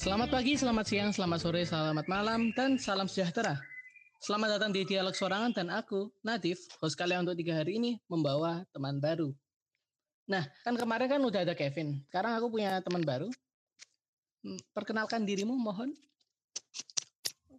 [0.00, 3.60] Selamat pagi, selamat siang, selamat sore, selamat malam, dan salam sejahtera.
[4.16, 8.64] Selamat datang di Dialog Sorangan dan aku, Nadif, host kalian untuk tiga hari ini membawa
[8.72, 9.28] teman baru.
[10.24, 12.00] Nah, kan kemarin kan udah ada Kevin.
[12.08, 13.28] Sekarang aku punya teman baru.
[14.40, 15.92] Hmm, Perkenalkan dirimu, mohon.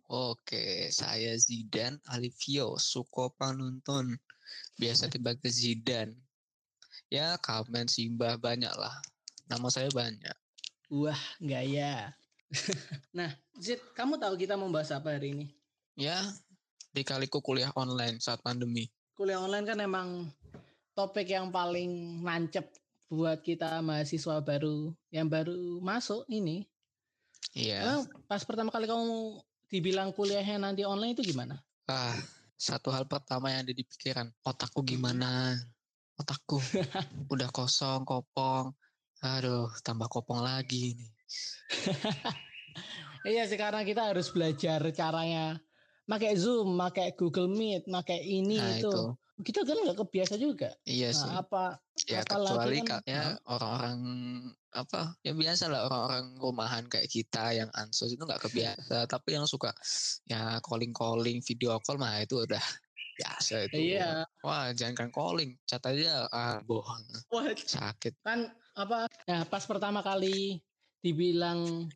[0.10, 4.18] Oke, saya Zidan Alivio, Suko Panuntun.
[4.82, 6.10] Biasa dipanggil Zidan.
[7.06, 8.98] Ya, Kamen Simba banyak lah.
[9.46, 10.34] Nama saya banyak.
[10.90, 12.18] Wah, gaya.
[13.18, 15.46] nah, Zid, kamu tahu kita membahas apa hari ini?
[15.96, 16.20] Ya,
[16.92, 18.92] dikaliku kuliah online saat pandemi.
[19.16, 20.28] Kuliah online kan emang
[20.96, 22.68] topik yang paling nancep
[23.12, 26.68] buat kita mahasiswa baru yang baru masuk ini.
[27.52, 27.84] Iya.
[27.84, 31.60] Emang pas pertama kali kamu dibilang kuliahnya nanti online itu gimana?
[31.92, 32.16] Ah,
[32.56, 35.60] satu hal pertama yang ada di pikiran, otakku gimana?
[36.16, 36.60] Otakku
[37.34, 38.72] udah kosong, kopong.
[39.22, 41.12] Aduh, tambah kopong lagi nih.
[43.22, 45.62] Iya sekarang kita harus belajar caranya
[46.10, 48.90] pakai Zoom, pakai Google Meet, pakai ini Nah, itu.
[48.90, 49.04] itu.
[49.42, 50.74] Kita kan nggak kebiasa juga.
[50.90, 51.30] Iya sih.
[51.30, 51.78] Nah, apa
[52.10, 54.00] ya kecuali kan- ya orang-orang
[54.74, 59.44] apa ya biasa lah orang-orang rumahan kayak kita yang ansos itu nggak kebiasa tapi yang
[59.46, 59.70] suka
[60.26, 62.58] ya calling calling video call mah itu udah
[63.20, 64.24] biasa itu Iya.
[64.42, 70.00] wah jangan kan calling chat aja ah bohong Wah, sakit kan apa ya pas pertama
[70.00, 70.64] kali
[71.02, 71.90] dibilang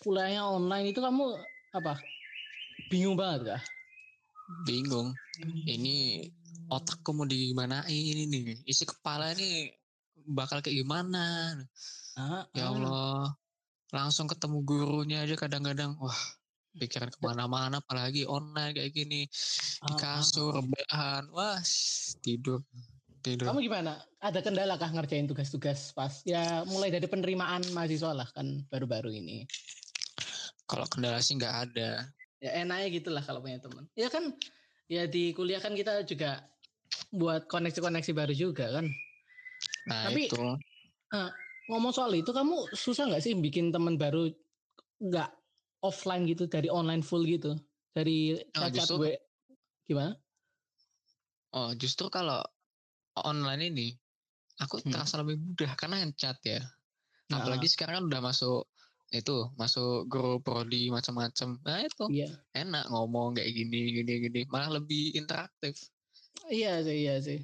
[0.00, 1.36] kuliahnya online itu kamu
[1.76, 2.00] apa
[2.88, 3.62] bingung banget kah?
[4.64, 5.12] bingung
[5.68, 6.28] ini
[6.72, 9.70] otakku mau dimanain ini isi kepala ini
[10.26, 11.54] bakal kayak gimana
[12.16, 12.42] Ah, ah.
[12.56, 13.36] Ya Allah,
[13.92, 16.16] langsung ketemu gurunya aja kadang-kadang, wah
[16.80, 20.00] pikiran ke mana-mana, apalagi online kayak gini, di Ah, ah.
[20.00, 21.60] kasur, rebahan, wah
[22.24, 22.64] tidur,
[23.26, 23.50] tidur.
[23.50, 23.98] Kamu gimana?
[24.22, 26.22] Ada kendala kah ngerjain tugas-tugas pas?
[26.22, 29.42] Ya mulai dari penerimaan mahasiswa lah kan baru-baru ini.
[30.70, 32.06] Kalau kendala sih nggak ada.
[32.38, 33.90] Ya enaknya gitulah kalau punya teman.
[33.98, 34.30] Ya kan
[34.86, 36.46] ya di kuliah kan kita juga
[37.10, 38.86] buat koneksi-koneksi baru juga kan.
[39.90, 40.42] Nah Tapi- itu,
[41.66, 44.30] Ngomong soal itu kamu susah nggak sih bikin teman baru
[45.02, 45.30] nggak
[45.82, 47.58] offline gitu dari online full gitu
[47.90, 49.18] dari Oh, chat gue
[49.90, 50.14] gimana?
[51.58, 52.42] oh justru kalau
[53.24, 53.88] online ini,
[54.60, 54.92] aku Hmm.
[54.92, 56.60] terasa lebih mudah karena yang chat ya.
[57.30, 58.62] Nah, Apalagi sekarang kan udah masuk
[59.14, 61.58] itu, masuk grup prodi macam-macam.
[61.62, 65.78] Nah itu Iya, enak ngomong kayak gini, gini, gini, malah lebih interaktif.
[66.50, 67.38] iya sih, iya sih.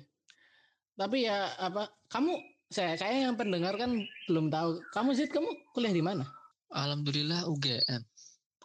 [0.99, 1.89] Tapi ya apa?
[2.13, 2.35] Kamu
[2.69, 4.81] saya kayak yang pendengar kan belum tahu.
[4.93, 6.25] Kamu sih kamu kuliah di mana?
[6.73, 8.03] Alhamdulillah UGM.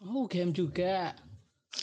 [0.01, 1.17] Oh, game juga.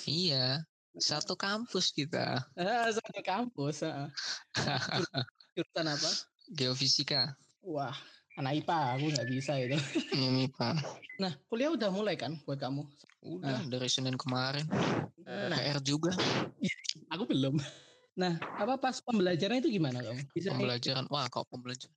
[0.06, 0.64] Iya,
[0.98, 2.42] satu kampus kita.
[2.54, 3.82] Ah, satu kampus.
[3.82, 4.10] ah.
[5.54, 6.10] Jurusan apa?
[6.54, 7.34] Geofisika.
[7.64, 7.94] Wah,
[8.38, 9.78] anak IPA, aku nggak bisa itu.
[10.14, 10.74] Ini Pak.
[11.22, 12.82] Nah, kuliah udah mulai kan buat kamu?
[13.24, 14.66] Udah dari Senin kemarin.
[15.24, 16.12] Nah, PR juga.
[17.14, 17.56] aku belum.
[18.14, 20.22] Nah, apa pas pembelajaran itu gimana kamu?
[20.36, 21.10] Bisa Pembelajaran.
[21.10, 21.94] Wah, kok pembelajaran.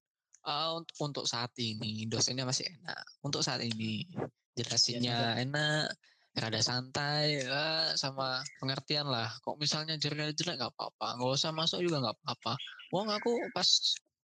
[0.48, 3.04] Ah, untuk, untuk saat ini dosennya masih enak.
[3.20, 4.08] Untuk saat ini
[4.56, 5.92] jelasinnya enak,
[6.38, 9.34] rada santai, ah, sama pengertian lah.
[9.42, 12.54] Kok misalnya jelek-jelek nggak apa-apa, nggak usah masuk juga nggak apa-apa.
[12.94, 13.66] Wong aku pas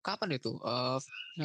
[0.05, 0.53] kapan itu?
[0.61, 0.99] Eh,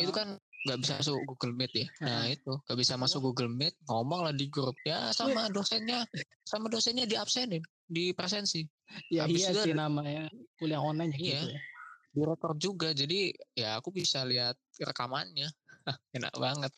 [0.05, 0.37] itu kan
[0.69, 1.87] nggak bisa masuk Google Meet ya.
[2.05, 2.37] Nah Heeh.
[2.37, 6.05] itu nggak bisa masuk Google Meet, ngomong lah di grup ya sama dosennya,
[6.45, 8.61] sama dosennya di absenin di presensi,
[9.09, 10.29] ya habis iya sih namanya
[10.61, 11.25] kuliah online ya Iya.
[11.41, 11.61] gitu ya.
[12.13, 12.89] di juga.
[12.93, 15.49] Jadi ya aku bisa lihat rekamannya,
[16.17, 16.73] enak banget.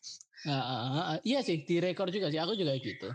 [0.47, 1.19] Ah.
[1.27, 2.39] iya sih, direkor juga sih.
[2.39, 3.11] Aku juga gitu.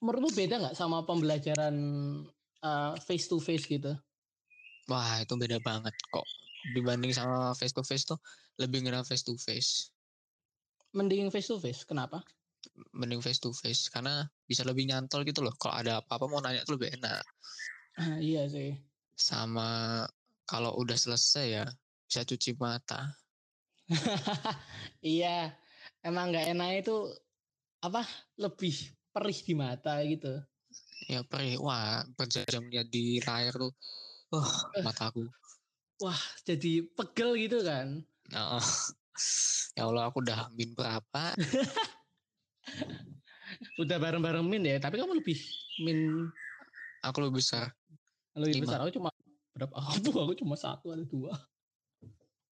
[0.00, 1.76] Menurutmu beda nggak sama pembelajaran
[3.04, 3.92] face to face gitu?
[4.88, 6.26] Wah itu beda banget kok.
[6.72, 8.20] Dibanding sama face to face tuh
[8.60, 9.92] lebih ngena face to face,
[10.90, 11.86] Mending face to face.
[11.86, 12.20] Kenapa?
[12.92, 15.54] mending face to face karena bisa lebih nyantol gitu loh.
[15.56, 17.24] Kalau ada apa-apa mau nanya tuh lebih enak.
[17.96, 18.76] Ah, iya sih.
[19.16, 20.04] Sama
[20.44, 21.64] kalau udah selesai ya
[22.04, 23.16] bisa cuci mata.
[25.02, 25.54] iya,
[26.04, 26.96] emang nggak enak itu
[27.82, 28.04] apa?
[28.38, 28.76] Lebih
[29.10, 30.40] perih di mata gitu.
[31.10, 33.72] Ya perih, wah berjam-jam lihat di layar tuh,
[34.30, 35.26] wah mataku.
[36.00, 36.16] Wah,
[36.46, 38.00] jadi pegel gitu kan?
[38.32, 38.62] Nah,
[39.76, 41.34] ya Allah aku udah min berapa?
[43.82, 45.36] Udah bareng-bareng min ya, tapi kamu lebih
[45.82, 46.30] min
[47.02, 47.72] Aku lebih besar.
[48.36, 48.78] lebih besar.
[48.84, 49.10] Aku cuma
[49.56, 49.74] berapa?
[49.98, 51.34] Aku, aku cuma satu ada dua.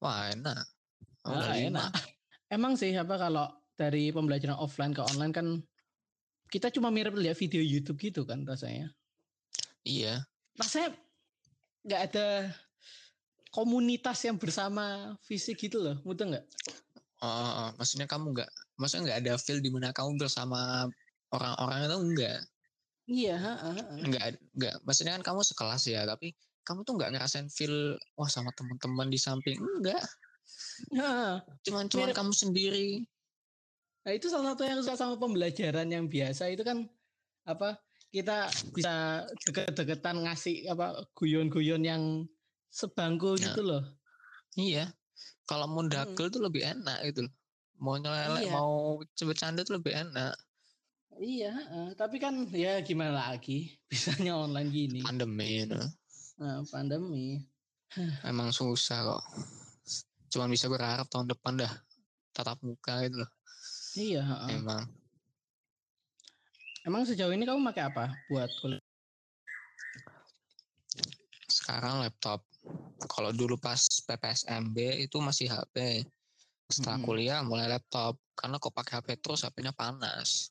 [0.03, 0.65] Wah enak.
[1.29, 1.87] Oh, Ah, lima.
[1.87, 1.91] enak.
[2.49, 3.47] Emang sih apa kalau
[3.79, 5.47] dari pembelajaran offline ke online kan
[6.49, 8.91] kita cuma mirip lihat video YouTube gitu kan rasanya.
[9.85, 10.25] Iya.
[10.57, 10.97] Rasanya
[11.87, 12.29] nggak ada
[13.55, 16.47] komunitas yang bersama fisik gitu loh, mudah nggak?
[17.19, 17.75] Oh.
[17.75, 18.47] maksudnya kamu nggak
[18.79, 20.87] maksudnya nggak ada feel di mana kamu bersama
[21.35, 22.41] orang-orang itu enggak
[23.09, 23.37] Iya,
[24.07, 24.23] enggak
[24.55, 29.11] enggak maksudnya kan kamu sekelas ya tapi kamu tuh nggak ngerasain feel wah sama teman-teman
[29.11, 29.99] di samping enggak
[30.95, 31.43] Ha.
[31.67, 32.17] cuman cuman Mirip.
[32.17, 33.03] kamu sendiri
[34.03, 36.87] Nah itu salah satu yang susah sama pembelajaran yang biasa itu kan
[37.45, 37.77] apa
[38.09, 42.03] kita bisa deket-deketan ngasih apa guyon-guyon yang
[42.69, 43.53] sebangku Ya.
[43.53, 43.85] gitu loh.
[44.55, 44.93] iya
[45.45, 47.33] kalau mau dagel tuh lebih enak gitu loh
[47.77, 48.53] mau nyelelek Iya.
[48.53, 50.35] mau bercanda tuh lebih enak
[51.19, 55.01] Iya, ha, tapi kan ya gimana lagi bisanya online gini.
[55.03, 55.83] pandemi know.
[56.39, 57.43] Nah, pandemi.
[58.25, 59.23] emang susah kok
[60.29, 61.73] cuman bisa berharap tahun depan dah
[62.31, 63.31] tatap muka gitu loh
[63.99, 64.47] Iya, ha.
[64.49, 64.87] emang
[66.87, 68.81] Emang sejauh ini kamu pakai apa buat kuliah?
[71.49, 72.41] sekarang laptop
[73.09, 76.01] kalau dulu pas PPSMB itu masih HP
[76.67, 77.05] setelah Mm-mm.
[77.05, 80.49] kuliah mulai laptop karena kok pakai HP terus HP-nya panas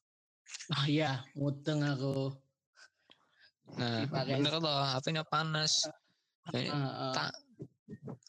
[0.72, 2.32] Ah iya, mudeng aku.
[3.76, 4.38] nah Dipakai.
[4.38, 5.86] bener loh HP-nya panas
[6.46, 7.14] Ah, ah.
[7.14, 7.32] tak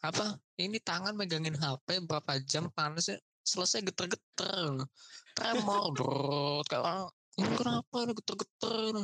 [0.00, 0.26] apa
[0.56, 4.84] ini tangan megangin HP berapa jam panasnya selesai geter-geter
[5.32, 7.08] tremor drot kayak orang
[7.38, 8.94] ini kenapa ini geter-geter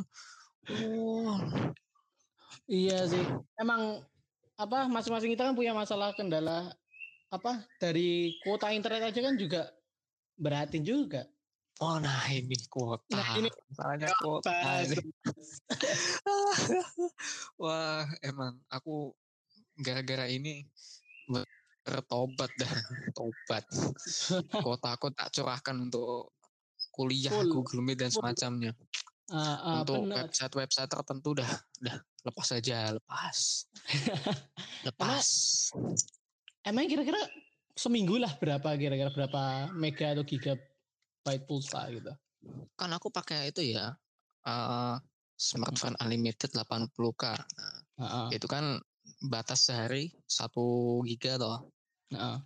[0.69, 1.41] oh
[2.65, 3.25] Iya sih.
[3.61, 4.01] Emang
[4.55, 6.71] apa masing-masing kita kan punya masalah kendala
[7.27, 9.67] apa dari kuota internet aja kan juga
[10.39, 11.27] beratin juga.
[11.83, 13.03] Oh nah ini kuota.
[13.11, 14.49] Nah, ini Masalahnya kuota.
[17.61, 19.11] Wah emang aku
[19.75, 20.63] gara-gara ini
[21.85, 22.73] bertobat dah.
[23.17, 23.63] Tobat.
[24.97, 26.33] Aku tak curahkan untuk
[26.89, 27.53] kuliah, Full.
[27.53, 28.73] Google Meet dan semacamnya.
[29.29, 30.29] Ah, ah, untuk benar.
[30.29, 31.49] website-website tertentu dah,
[31.81, 33.65] dah lepas saja, lepas.
[34.87, 35.27] lepas.
[36.61, 37.17] Emang kira-kira
[37.73, 42.13] seminggu lah berapa kira-kira berapa mega atau gigabyte pulsa gitu?
[42.77, 43.97] Kan aku pakai itu ya.
[44.45, 44.95] eh
[45.35, 47.23] smartphone unlimited 80k.
[47.33, 48.75] Nah, Ah, ah, itu kan
[49.31, 51.71] batas sehari 1 giga toh.
[52.13, 52.39] Ah.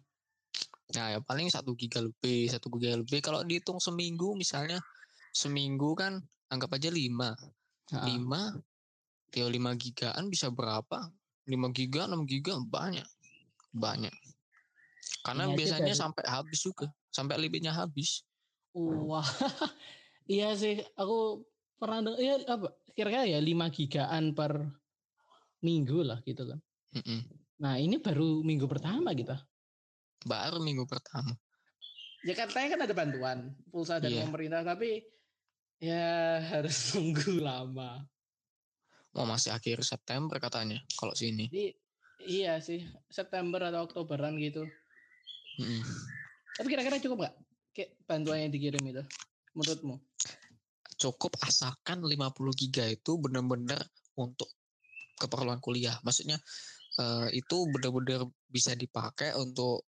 [0.90, 3.22] Nah, ya paling satu giga lebih, satu giga lebih.
[3.22, 4.82] Kalau dihitung seminggu misalnya,
[5.30, 6.18] seminggu kan
[6.50, 7.38] anggap aja 5.
[7.94, 8.06] Ah.
[8.06, 8.58] 5,
[9.34, 11.10] ya 5 gigaan bisa berapa?
[11.46, 13.06] 5 giga, 6 giga banyak.
[13.70, 14.14] Banyak.
[15.22, 16.88] Karena aja biasanya dari- sampai habis juga.
[17.14, 18.26] Sampai limitnya habis.
[18.74, 19.26] Wah,
[20.30, 20.82] iya sih.
[20.98, 21.46] Aku
[21.78, 22.74] pernah dengar, ya apa?
[22.94, 24.70] Kira-kira ya 5 gigaan per
[25.62, 26.60] minggu lah gitu kan.
[26.98, 27.20] Mm-mm.
[27.60, 29.49] Nah ini baru minggu pertama kita.
[30.26, 31.32] Baru minggu pertama.
[32.24, 34.28] Jakarta kan ada bantuan pulsa dari Iya.
[34.28, 35.04] pemerintah, tapi
[35.80, 38.04] ya harus tunggu lama.
[39.16, 41.50] Oh, masih akhir September katanya kalau sini.
[41.50, 41.66] Jadi
[42.28, 44.68] iya sih September atau Oktoberan gitu.
[45.60, 45.82] Mm-mm.
[46.60, 47.36] Tapi kira-kira cukup nggak?
[47.74, 49.04] Kayak bantuan yang dikirim itu
[49.56, 49.98] menurutmu?
[51.00, 53.80] cukup asalkan 50 giga itu benar-benar
[54.20, 54.52] untuk
[55.16, 55.96] keperluan kuliah.
[56.04, 56.36] Maksudnya
[57.00, 59.88] eh, itu benar-benar bisa dipakai untuk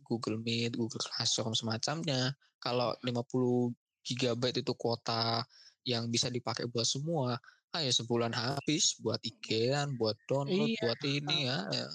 [0.00, 2.32] Google Meet, Google Classroom semacamnya.
[2.56, 5.44] Kalau 50 gigabyte itu kuota
[5.84, 7.36] yang bisa dipakai buat semua,
[7.74, 10.80] ah ya sebulan habis buat IG-an, buat download, Iya.
[10.80, 11.58] buat ini ya.
[11.68, 11.86] ya.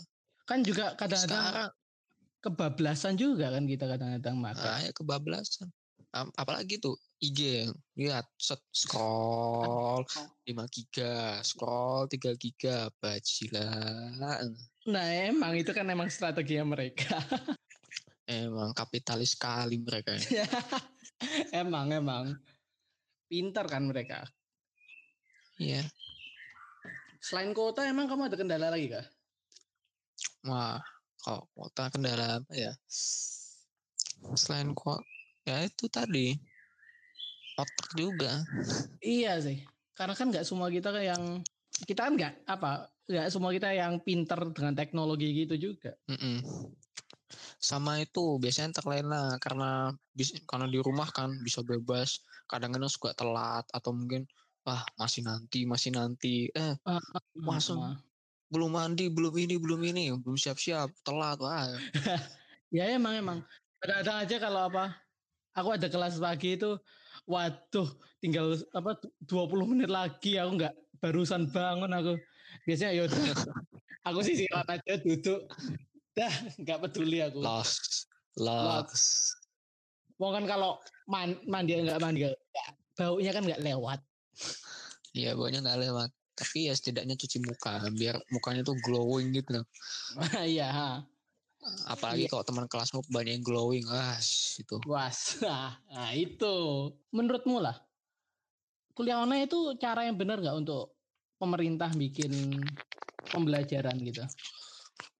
[0.46, 1.74] Kan juga kadang-kadang
[2.39, 4.69] kebablasan juga kan kita kadang-kadang makan.
[4.69, 5.67] ah, ya kebablasan.
[6.10, 10.01] Ap- Apalagi tuh IG lihat set scroll
[10.48, 14.41] 5 giga, scroll 3 giga, bajilah.
[14.89, 17.13] Nah emang itu kan emang strategi mereka.
[18.29, 20.13] Emang kapitalis sekali mereka.
[20.29, 20.45] ya.
[21.65, 22.38] emang emang
[23.25, 24.21] pintar kan mereka.
[25.57, 25.81] Iya.
[27.17, 29.05] Selain kota emang kamu ada kendala lagi kah?
[30.45, 30.77] Wah,
[31.25, 32.71] kalau kota kendala apa ya?
[34.38, 35.01] Selain kok,
[35.43, 36.38] ya itu tadi
[37.59, 38.45] otak juga.
[39.03, 39.65] Iya sih,
[39.98, 41.24] karena kan nggak semua kita kan yang
[41.83, 45.91] kita kan nggak apa nggak semua kita yang pintar dengan teknologi gitu juga.
[46.07, 46.39] Mm-mm.
[47.59, 52.23] Sama itu biasanya terlena karena bis, karena di rumah kan bisa bebas.
[52.47, 54.23] Kadang-kadang suka telat atau mungkin
[54.67, 56.77] ah masih nanti masih nanti eh
[57.33, 57.73] Masa?
[57.73, 57.97] Sama.
[58.53, 61.65] belum mandi belum ini belum ini belum siap-siap telat wah
[62.69, 63.39] Ya emang emang.
[63.81, 64.93] Kadang-kadang aja kalau apa,
[65.57, 66.77] aku ada kelas pagi itu,
[67.25, 67.89] waduh
[68.21, 72.13] tinggal apa 20 menit lagi aku nggak barusan bangun aku.
[72.69, 73.17] Biasanya ya udah,
[74.07, 75.49] aku sih silat aja duduk,
[76.17, 77.39] dah nggak peduli aku.
[77.39, 79.35] lost lost
[80.19, 80.75] Mau kan kalau
[81.07, 83.99] man, mandi nggak mandi, nggak- baunya kan nggak lewat.
[85.15, 86.11] Iya, baunya nggak lewat.
[86.35, 89.65] Tapi ya setidaknya cuci muka biar mukanya tuh glowing gitu loh.
[90.43, 90.99] Iya.
[91.87, 92.31] Apalagi Iya.
[92.35, 94.19] kalau teman kelasmu banyak yang glowing, ah
[94.59, 94.75] itu.
[94.83, 96.55] Was, nah itu.
[97.15, 97.79] Menurutmu lah,
[98.91, 100.99] kuliah online itu cara yang benar nggak untuk
[101.39, 102.31] pemerintah bikin
[103.31, 104.27] pembelajaran gitu?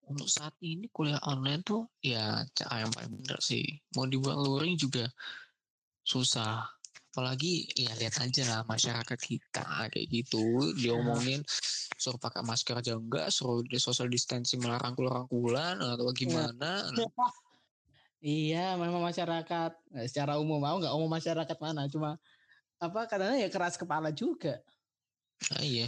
[0.10, 3.62] Untuk saat ini kuliah online tuh ya cara yang paling benar sih.
[3.94, 5.06] Mau dibuat luring juga
[6.02, 6.66] susah.
[7.10, 11.42] Apalagi ya lihat aja lah masyarakat kita kayak gitu diomongin
[12.00, 16.86] suruh pakai masker aja enggak, suruh di social distancing malah rangkul-rangkulan atau gimana.
[16.90, 17.06] Nah,
[18.20, 22.20] Iya, memang masyarakat eh, secara umum mau nggak umum masyarakat mana, cuma
[22.76, 24.60] apa kadang ya keras kepala juga.
[25.56, 25.88] nah iya.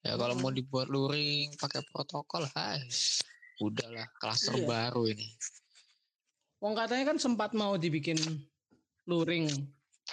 [0.00, 2.80] Ya kalau mau dibuat luring pakai protokol, hai,
[3.60, 4.48] udahlah kelas Iya.
[4.48, 5.28] terbaru ini.
[6.60, 8.16] Wong katanya kan sempat mau dibikin
[9.04, 9.48] luring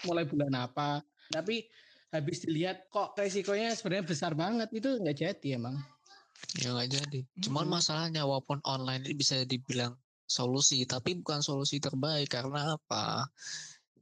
[0.03, 1.00] mulai bulan apa,
[1.32, 1.67] tapi
[2.12, 5.75] habis dilihat kok resikonya sebenarnya besar banget itu nggak jadi emang.
[6.60, 7.20] Ya nggak jadi.
[7.48, 7.75] Cuman Mm-mm.
[7.79, 13.27] masalahnya walaupun online ini bisa dibilang solusi, tapi bukan solusi terbaik karena apa?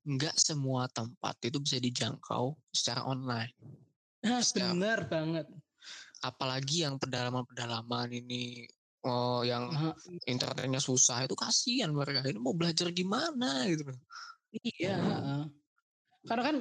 [0.05, 3.53] Nggak semua tempat itu bisa dijangkau secara online.
[4.21, 5.45] Ah, Secara- bener banget.
[6.25, 8.65] Apalagi yang pedalaman-pedalaman ini,
[9.05, 9.69] oh yang
[10.25, 12.25] internetnya susah itu kasihan mereka.
[12.25, 13.85] Ini mau belajar gimana gitu.
[14.57, 14.97] Iya.
[14.97, 15.43] heeh.
[16.25, 16.55] Karena kan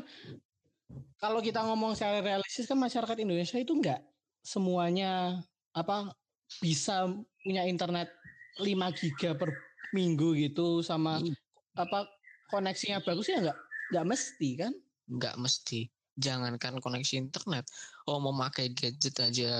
[1.16, 4.04] kalau kita ngomong secara realistis kan masyarakat Indonesia itu enggak
[4.44, 5.40] semuanya
[5.72, 6.12] apa
[6.60, 7.08] bisa
[7.40, 8.12] punya internet
[8.60, 9.50] 5 giga per
[9.96, 11.34] minggu gitu sama Iya.
[11.80, 12.06] apa
[12.52, 14.72] koneksinya bagus ya enggak enggak mesti kan?
[15.08, 15.80] Nggak mesti.
[16.14, 17.66] Jangankan koneksi internet,
[18.06, 19.50] oh mau pakai gadget aja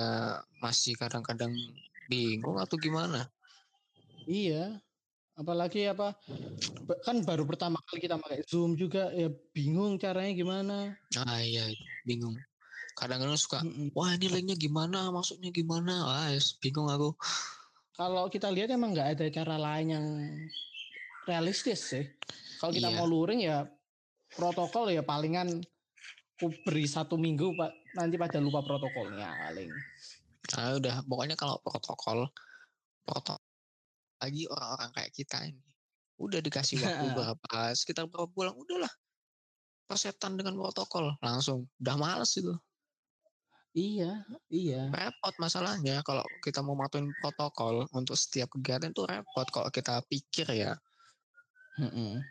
[0.63, 1.51] masih kadang-kadang
[2.07, 3.27] bingung atau gimana.
[4.23, 4.79] Iya.
[5.35, 6.15] Apalagi apa
[7.03, 10.77] kan baru pertama kali kita pakai Zoom juga ya bingung caranya gimana.
[11.19, 11.67] Ah iya,
[12.07, 12.39] bingung.
[12.95, 13.59] Kadang-kadang suka,
[13.91, 17.11] wah ini linknya gimana, maksudnya gimana, wah yes, bingung aku.
[17.99, 20.07] Kalau kita lihat emang nggak ada cara lain yang
[21.27, 22.07] realistis sih.
[22.63, 22.95] Kalau kita Iya.
[22.95, 23.67] mau luring ya
[24.39, 25.59] protokol ya palingan
[26.35, 29.71] ku beri satu minggu pak nanti pada lupa protokolnya paling.
[30.55, 32.29] Ah udah, pokoknya kalau protokol,
[33.07, 33.41] protokol
[34.21, 35.63] lagi orang-orang kayak kita ini,
[36.21, 38.91] udah dikasih waktu berapa, sekitar berapa bulan, udahlah
[39.89, 42.53] persetan dengan protokol langsung, udah males itu.
[43.75, 44.87] Iya, iya.
[44.87, 50.47] Repot masalahnya kalau kita mau matuin protokol untuk setiap kegiatan itu repot kalau kita pikir
[50.55, 50.79] ya
[51.75, 52.23] Mm-mm.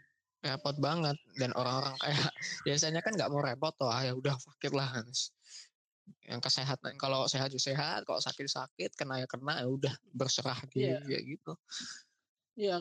[0.45, 2.29] Repot banget dan orang-orang kayak
[2.69, 5.01] biasanya kan nggak mau repot tuh ah ya udah sakit lah
[6.29, 10.61] yang kesehatan kalau sehat ya sehat kalau sakit sakit kena ya kena ya udah berserah
[10.69, 11.01] gitu Iya.
[11.01, 11.53] kayak gitu
[12.55, 12.77] Iya,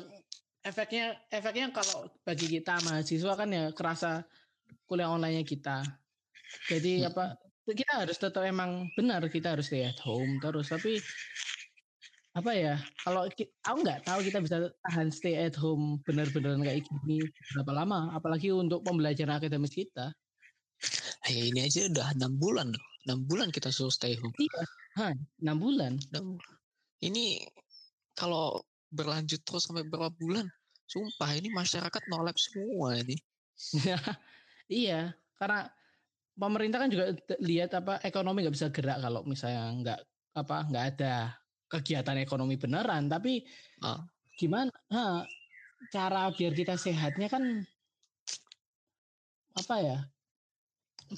[0.61, 4.21] efeknya efeknya kalau bagi kita mahasiswa kan ya kerasa
[4.85, 5.81] kuliah online-nya kita.
[6.69, 7.09] Jadi Hmm.
[7.09, 7.25] apa
[7.65, 11.01] kita harus tetap emang benar kita harus stay at home terus tapi
[12.33, 17.21] apa ya kalau aku nggak tahu kita bisa tahan stay at home benar-benar kayak gini
[17.53, 20.09] berapa lama apalagi untuk pembelajaran akademis kita.
[21.29, 22.85] Ya ini aja udah enam bulan loh.
[23.05, 24.33] Enam bulan kita suruh stay home.
[24.41, 25.13] Iya
[25.45, 26.01] enam bulan.
[27.05, 27.45] Ini
[28.17, 30.49] kalau berlanjut terus sampai berapa bulan
[30.89, 33.17] sumpah ini masyarakat nolep semua ini.
[34.71, 35.67] Iya karena
[36.39, 37.13] pemerintah kan juga
[37.43, 39.99] lihat apa ekonomi nggak bisa gerak kalau misalnya nggak
[40.39, 41.35] apa nggak ada
[41.73, 43.41] kegiatan ekonomi beneran tapi
[43.81, 44.05] Ah.
[44.37, 45.25] gimana ha,
[45.89, 47.41] cara biar kita sehatnya kan
[49.53, 49.97] apa ya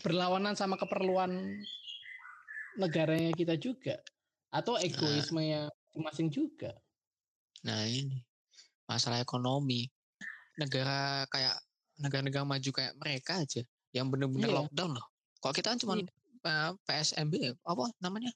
[0.04, 1.32] berlawanan sama keperluan
[2.76, 4.00] negaranya kita juga
[4.52, 6.72] atau egoismenya masing-masing juga
[7.66, 8.22] Nah ini
[8.86, 9.90] masalah ekonomi
[10.54, 11.58] negara kayak
[11.98, 14.58] negara-negara maju kayak mereka aja yang bener-bener Iya.
[14.62, 15.08] lockdown loh.
[15.42, 15.96] Kalau kita kan cuma
[16.86, 18.32] PSMB ya, apa namanya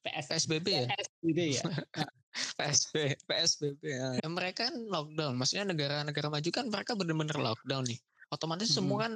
[0.00, 1.62] PS PSBB ya, PS gitu ya
[2.58, 2.94] PSB
[3.30, 4.06] PSBB ya.
[4.18, 5.38] Ya, mereka kan lockdown.
[5.38, 7.98] Maksudnya negara-negara maju kan mereka bener-bener lockdown nih.
[8.34, 8.76] Otomatis Mhm.
[8.82, 9.12] semua kan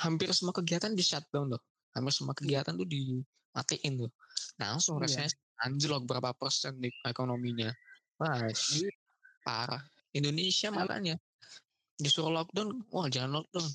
[0.00, 1.62] hampir semua kegiatan di shutdown loh.
[1.92, 4.10] Hampir semua kegiatan tuh dimatiin tuh.
[4.56, 5.04] Nah, langsung Iya.
[5.04, 5.30] rasanya
[5.68, 7.68] anjlok berapa persen nih ekonominya.
[8.16, 8.88] Wah, Iya.
[9.44, 9.84] parah.
[10.16, 11.20] Indonesia makanya
[12.00, 13.68] disuruh lockdown, wah jangan lockdown.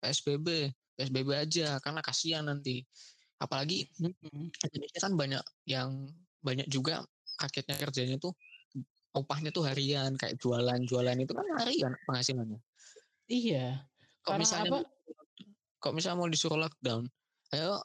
[0.00, 2.84] PSBB, PSBB aja karena kasihan nanti.
[3.44, 3.86] Apalagi.
[4.00, 6.08] Indonesia kan banyak yang
[6.40, 7.04] banyak juga
[7.40, 8.32] rakyatnya kerjanya tuh
[9.14, 12.60] upahnya tuh harian kayak jualan-jualan itu kan harian penghasilannya.
[13.30, 13.86] iya
[14.26, 14.80] Kok misalnya apa?
[15.78, 17.04] kok misalnya mau disuruh lockdown,
[17.52, 17.76] ayo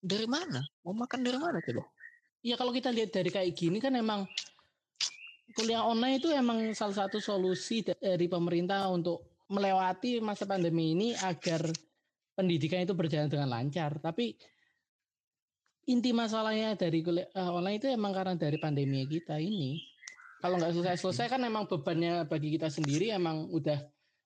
[0.00, 0.64] dari mana?
[0.82, 1.84] Mau makan dari mana coba?
[2.42, 4.24] Ya kalau kita lihat dari kayak gini kan emang
[5.52, 11.68] kuliah online itu emang salah satu solusi dari pemerintah untuk melewati masa pandemi ini agar
[12.32, 14.00] pendidikan itu berjalan dengan lancar.
[14.00, 14.32] Tapi
[15.86, 19.78] inti masalahnya dari kuliah eh, online itu emang karena dari pandemi kita ini.
[20.42, 23.78] kalau nggak selesai-selesai kan emang bebannya bagi kita sendiri emang udah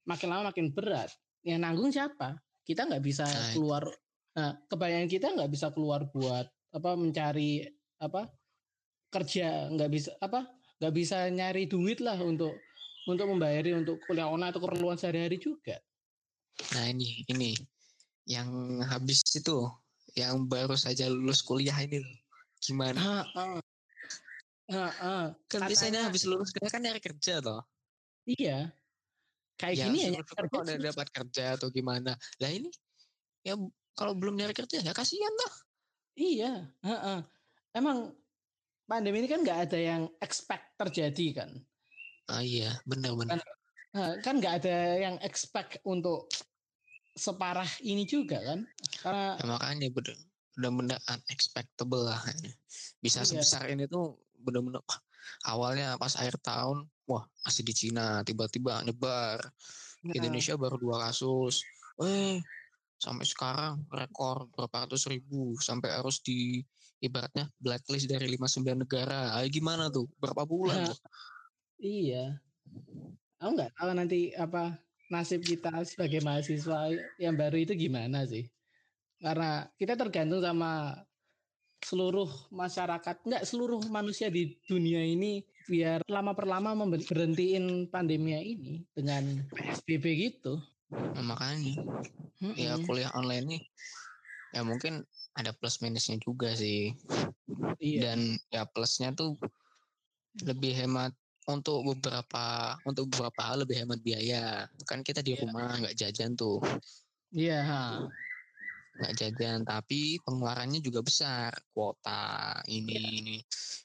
[0.08, 1.12] makin lama makin berat.
[1.44, 2.40] Yang nanggung siapa?
[2.64, 3.84] Kita nggak bisa keluar.
[4.32, 7.68] Nah, kebanyakan kita nggak bisa keluar buat apa mencari
[8.00, 8.32] apa
[9.12, 10.48] kerja nggak bisa apa
[10.80, 12.56] nggak bisa nyari duit lah untuk
[13.06, 15.76] untuk membayari untuk kuliah online atau keperluan sehari-hari juga.
[16.74, 17.52] Nah ini ini
[18.26, 19.68] yang habis itu
[20.16, 22.16] yang baru saja lulus kuliah ini loh.
[22.58, 22.98] Gimana?
[22.98, 23.60] Ah, ah.
[24.66, 25.26] Ah, ah.
[25.46, 27.60] Kan Katanya- biasanya habis lulus kuliah kan nyari kerja toh.
[28.26, 28.72] Iya.
[29.60, 30.20] Kayak Ya, gini ya.
[30.24, 32.16] kerja udah dapat kerja atau gimana.
[32.40, 32.72] Lah ini
[33.44, 33.54] ya
[33.94, 35.52] kalau belum nyari kerja ya kasihan toh.
[36.16, 37.20] Iya, heeh.
[37.76, 38.16] Emang
[38.88, 41.50] pandemi ini kan nggak ada yang expect terjadi kan?
[42.26, 43.38] Ah iya, benar-benar.
[43.92, 46.28] Nah, kan nggak ada yang expect untuk
[47.16, 48.60] separah ini juga kan?
[49.00, 50.16] Karena Ya, makanya bener
[50.56, 52.20] benar-benar unexpectable lah.
[53.04, 53.40] Bisa Iya.
[53.40, 54.84] sebesar ini tuh benar-benar
[55.48, 59.42] awalnya pas akhir tahun wah masih di Cina tiba-tiba nyebar
[60.06, 61.64] nah, Indonesia baru dua kasus.
[62.00, 62.40] Eh
[62.96, 66.64] sampai sekarang rekor berapa ratus ribu sampai harus di
[67.04, 69.36] ibaratnya blacklist dari 59 negara.
[69.36, 70.08] Ayo gimana tuh?
[70.16, 70.98] Berapa bulan Nah, tuh?
[71.76, 72.40] iya.
[73.36, 74.80] Aku nggak tahu nanti apa
[75.12, 78.46] nasib kita sebagai mahasiswa yang baru itu gimana sih?
[79.22, 81.02] Karena kita tergantung sama
[81.80, 88.34] seluruh masyarakat, nggak seluruh manusia di dunia ini biar lama per lama member- berhentiin pandemi
[88.38, 90.58] ini dengan PSBB gitu.
[90.90, 91.74] Nah, makanya
[92.54, 92.86] ya Mm-mm.
[92.86, 93.62] kuliah online nih
[94.54, 95.02] ya mungkin
[95.34, 96.94] ada plus minusnya juga sih.
[97.76, 98.00] Iya.
[98.08, 98.18] dan
[98.50, 99.36] ya plusnya tuh
[100.42, 101.12] lebih hemat
[101.46, 105.46] untuk beberapa untuk beberapa hal lebih hemat biaya kan kita di Iya.
[105.46, 106.58] rumah nggak jajan tuh
[107.30, 107.84] Iya, ha.
[108.96, 113.36] nggak jajan tapi pengeluarannya juga besar kuota ini ini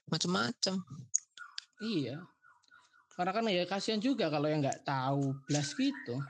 [0.09, 0.77] macem-macem
[1.81, 2.21] Iya.
[3.17, 6.21] Karena kan ya kasihan juga kalau yang nggak tahu blas gitu.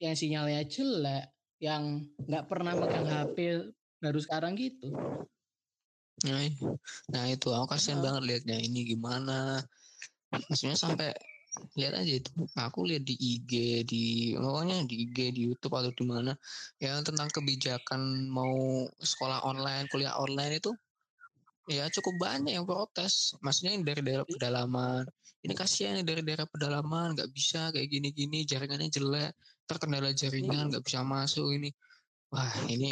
[0.00, 1.24] Yang sinyalnya jelek,
[1.60, 3.36] yang nggak pernah megang HP
[4.00, 4.88] baru sekarang gitu.
[6.24, 6.40] nah,
[7.12, 8.04] nah itu aku kasihan Heeh.
[8.04, 9.60] banget liatnya ini gimana
[10.30, 11.10] maksudnya sampai
[11.74, 14.04] lihat aja itu aku lihat di IG di
[14.38, 16.32] pokoknya di IG di YouTube atau di mana
[16.78, 20.70] yang tentang kebijakan mau sekolah online kuliah online itu
[21.70, 23.38] ya cukup banyak yang protes.
[23.38, 25.06] Maksudnya yang dari daerah pedalaman.
[25.40, 29.32] Ini kasihan yang dari daerah pedalaman nggak bisa kayak gini-gini jaringannya jelek
[29.64, 31.70] terkendala jaringan nggak bisa masuk ini.
[32.34, 32.90] Wah ini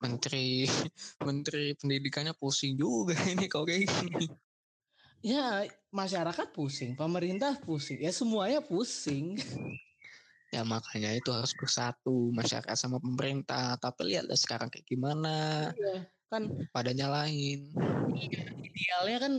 [0.00, 0.64] menteri
[1.28, 4.28] menteri pendidikannya pusing juga ini kalau kayak gini
[5.26, 9.34] Ya masyarakat pusing, pemerintah pusing, ya semuanya pusing.
[10.54, 16.06] ya makanya itu harus bersatu masyarakat sama pemerintah tapi lihatlah sekarang kayak gimana Iya.
[16.30, 17.74] Kan pada nyalain
[18.54, 19.34] idealnya kan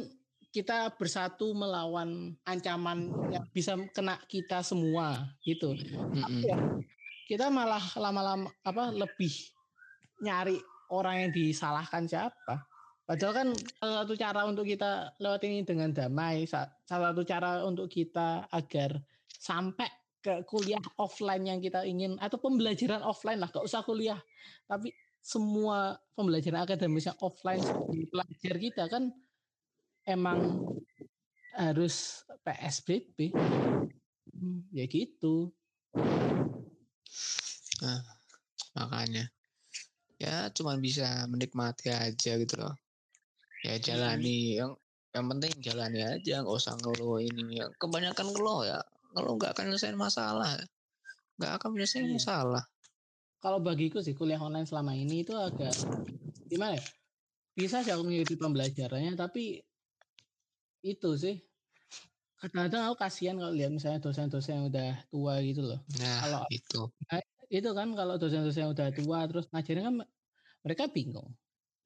[0.51, 5.71] kita bersatu melawan ancaman yang bisa kena kita semua gitu.
[6.11, 6.43] Mm-mm.
[6.43, 6.59] ya
[7.27, 9.31] kita malah lama-lama apa lebih
[10.23, 10.59] nyari
[10.91, 12.67] orang yang disalahkan siapa
[13.07, 13.47] padahal kan
[13.79, 18.51] salah satu cara untuk kita lewat ini dengan damai sa- salah satu cara untuk kita
[18.51, 18.99] agar
[19.31, 19.87] sampai
[20.19, 24.19] ke kuliah offline yang kita ingin atau pembelajaran offline lah gak usah kuliah.
[24.67, 24.91] Tapi
[25.23, 29.03] semua pembelajaran akademis yang offline seperti pelajar kita kan
[30.03, 30.67] emang
[31.55, 33.31] harus PSBB
[34.37, 35.49] Hmm, ya gitu.
[37.81, 38.01] Nah,
[38.77, 39.33] makanya.
[40.21, 42.77] Ya cuman bisa menikmati aja gitu loh.
[43.65, 44.71] Ya jalani yang
[45.15, 48.79] yang penting jalani aja nggak usah ngeluh ini yang kebanyakan ngeluh ya
[49.17, 50.61] ngeluh nggak akan nyelesain masalah
[51.41, 52.17] nggak akan menyelesaikan Iya.
[52.21, 52.63] masalah
[53.41, 55.73] kalau bagiku sih kuliah online selama ini itu agak
[56.49, 56.85] gimana ya?
[57.57, 59.61] Bisa sih aku mengikuti pembelajarannya tapi
[60.85, 61.35] itu sih
[62.37, 65.79] kadang-kadang aku kasihan kalau lihat misalnya dosen-dosen yang udah tua gitu loh.
[65.97, 66.81] nah Kalau itu
[67.49, 69.95] itu kan kalau dosen-dosen yang udah tua terus ngajarin kan
[70.61, 71.33] mereka bingung.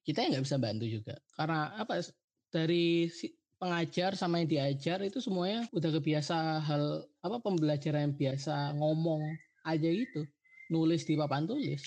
[0.02, 2.02] Kita nggak bisa bantu juga karena apa
[2.50, 8.74] dari si pengajar sama yang diajar itu semuanya udah kebiasa hal apa pembelajaran yang biasa
[8.82, 9.22] ngomong
[9.62, 10.26] aja gitu
[10.74, 11.86] nulis di papan tulis.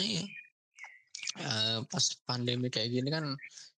[0.00, 0.24] iya
[1.38, 3.22] Eh, pas pandemi kayak gini kan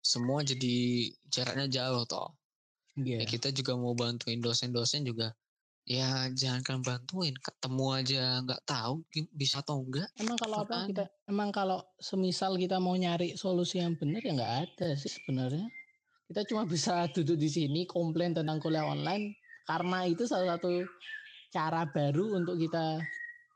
[0.00, 2.32] semua jadi jaraknya jauh toh
[2.92, 3.24] Iya.
[3.24, 5.32] ya kita juga mau bantuin dosen-dosen juga
[5.92, 9.05] ya jangan bantuin ketemu aja nggak tahu
[9.37, 13.92] bisa atau enggak Emang kalau apa kita emang kalau semisal kita mau nyari solusi yang
[14.00, 15.68] benar ya nggak ada sih sebenarnya.
[16.33, 19.37] Kita cuma bisa duduk di sini komplain tentang kuliah online
[19.68, 20.88] karena itu salah satu
[21.52, 23.05] cara baru untuk kita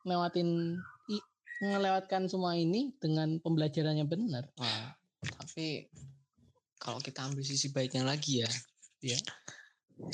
[0.04, 0.76] ngelewatin
[1.08, 1.28] i-
[1.64, 4.44] ngelewatkan semua ini dengan pembelajaran yang benar.
[4.60, 4.92] Wah,
[5.24, 5.88] tapi
[6.76, 8.50] kalau kita ambil sisi baiknya lagi ya,
[9.00, 9.18] Iya.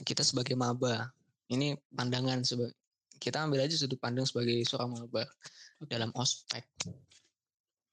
[0.07, 1.11] kita sebagai maba
[1.53, 2.75] ini pandangan sebagai
[3.23, 5.29] kita ambil aja sudut pandang sebagai seorang maba
[5.87, 6.65] dalam ospek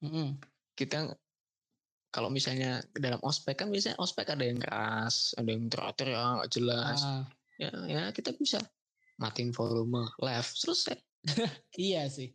[0.02, 0.40] Mm-mm.
[0.74, 1.12] kita
[2.10, 6.50] kalau misalnya dalam ospek kan biasanya ospek ada yang keras ada yang teratur yang nggak
[6.50, 7.22] jelas Ah,
[7.60, 8.58] ya ya kita bisa
[9.20, 10.98] matiin volume left selesai
[11.76, 12.32] iya sih.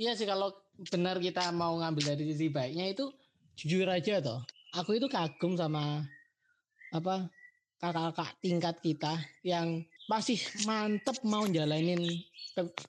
[0.00, 0.56] Iya sih kalau
[0.88, 3.12] benar kita mau ngambil dari sisi baiknya itu
[3.60, 4.40] jujur aja toh.
[4.80, 6.00] Aku itu kagum sama
[6.96, 7.28] apa
[7.80, 9.12] kakak-kakak tingkat kita
[9.44, 12.02] yang masih mantep mau jalanin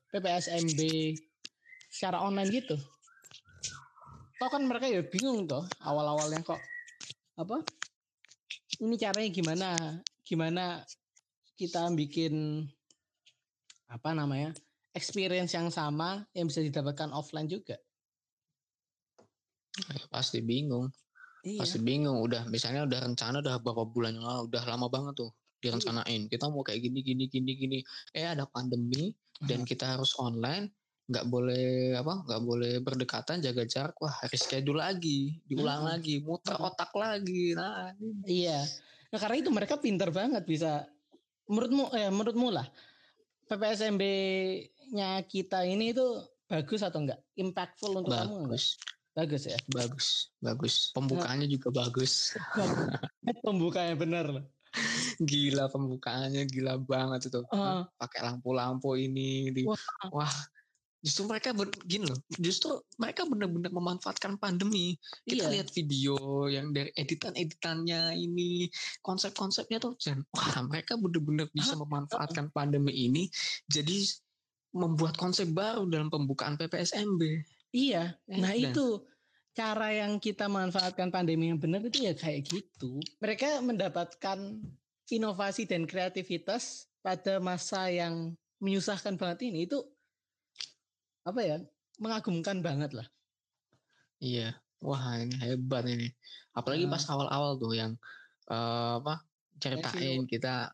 [0.09, 0.79] PPSMB
[1.93, 2.73] secara online gitu.
[4.41, 6.57] Toh kan mereka ya bingung toh awal-awalnya kok
[7.37, 7.61] apa
[8.81, 9.69] ini caranya gimana
[10.25, 10.81] gimana
[11.53, 12.65] kita bikin
[13.85, 14.49] apa namanya
[14.97, 17.77] experience yang sama yang bisa didapatkan offline juga.
[19.93, 20.89] Ya, pasti bingung
[21.41, 21.65] Iya.
[21.65, 25.31] pasti bingung udah misalnya udah rencana udah beberapa bulan yang lalu udah lama banget tuh
[25.61, 27.79] direncanain kita mau kayak gini gini gini gini
[28.11, 30.69] eh ada pandemi dan kita harus online
[31.05, 35.91] nggak boleh apa nggak boleh berdekatan jaga jarak wah reschedule lagi diulang Hmm.
[35.93, 36.67] lagi muter Hmm.
[36.67, 38.45] otak lagi nah ini.
[38.45, 38.59] Iya.
[39.11, 40.87] Nah karena itu mereka pinter banget bisa.
[41.51, 42.63] Menurutmu, eh menurutmu lah,
[43.51, 46.05] PPSMB-nya kita ini itu
[46.47, 47.19] bagus atau enggak?
[47.35, 48.55] Impactful untuk kamu enggak?
[48.55, 48.65] bagus
[49.11, 49.59] Bagus ya.
[49.67, 50.07] bagus
[50.39, 52.31] bagus pembukaannya juga bagus
[53.45, 54.45] Pembukanya bener loh.
[55.19, 57.85] Gila pembukaannya gila banget itu Ah.
[57.99, 59.77] pakai lampu-lampu ini di Wah.
[60.11, 60.35] wah
[61.01, 64.93] justru mereka ber, gini loh justru mereka benar-benar memanfaatkan pandemi
[65.25, 65.53] kita Iya.
[65.57, 68.69] lihat video yang dari editan-editannya ini
[69.01, 73.25] konsep-konsepnya tuh Jan, wah mereka benar-benar bisa memanfaatkan pandemi ini
[73.65, 73.97] jadi
[74.71, 78.19] membuat konsep baru dalam pembukaan PPSMB Iya.
[78.35, 78.85] Nah Dan- itu
[79.51, 82.99] cara yang kita manfaatkan pandemi yang benar itu ya kayak gitu.
[83.19, 84.63] Mereka mendapatkan
[85.11, 89.81] inovasi dan kreativitas pada masa yang menyusahkan banget ini itu
[91.27, 91.57] apa ya
[91.99, 93.07] mengagumkan banget lah.
[94.21, 96.13] Iya, wah ini hebat ini.
[96.53, 96.91] Apalagi Ah.
[96.93, 97.91] pas awal-awal tuh yang
[98.51, 99.23] eh, apa
[99.61, 100.71] ceritain kita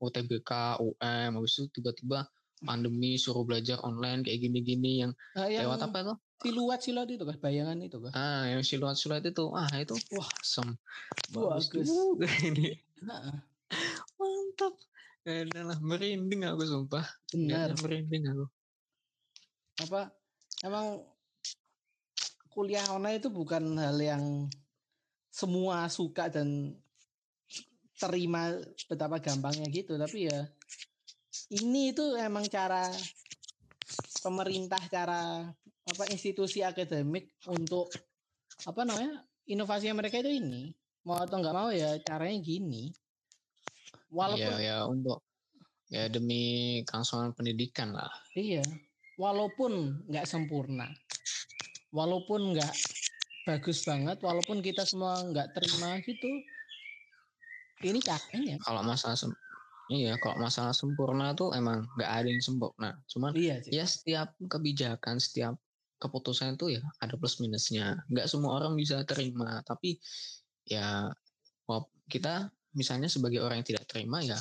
[0.00, 2.24] UTBK, UM, habis itu tiba-tiba
[2.64, 6.16] pandemi suruh belajar online kayak gini-gini yang Nah, yang lewat apa tuh?
[6.40, 8.12] Siluat siluat itu kan bayangan itu kan.
[8.16, 10.68] Ah, yang siluet-siluet itu, ah itu wah sem,
[11.32, 12.80] juga ini,
[14.16, 14.74] mantap.
[15.20, 17.04] Ya udah lah, merinding aku sumpah.
[17.36, 17.76] benar.
[17.76, 18.46] Merinding aku.
[19.84, 20.08] Apa
[20.64, 21.04] emang
[22.50, 24.48] kuliah online itu bukan hal yang
[25.30, 26.74] semua suka dan
[28.00, 28.56] terima
[28.88, 30.48] betapa gampangnya gitu tapi ya
[31.52, 32.88] ini itu emang cara
[34.24, 35.46] pemerintah cara
[35.90, 37.90] apa institusi akademik untuk
[38.62, 40.70] apa namanya inovasinya mereka itu ini
[41.02, 42.94] mau atau nggak mau ya caranya gini
[44.12, 45.18] walaupun Iya, ya untuk
[45.90, 48.10] ya demi kelangsungan pendidikan lah.
[48.38, 48.62] Iya,
[49.18, 50.86] walaupun nggak sempurna,
[51.90, 52.74] walaupun nggak
[53.48, 56.30] bagus banget, walaupun kita semua nggak terima gitu,
[57.82, 58.56] ini caranya.
[58.62, 59.32] Kalau masalah sem
[59.90, 62.94] iya, kalau masalah sempurna tuh emang nggak ada yang sempurna.
[63.10, 63.70] Cuman Iya sih.
[63.74, 65.58] ya setiap kebijakan, setiap
[66.00, 68.00] keputusan itu ya ada plus minusnya.
[68.08, 70.00] Nggak semua orang bisa terima, tapi
[70.64, 71.12] ya
[72.10, 74.38] kita misalnya sebagai orang yang tidak terima ya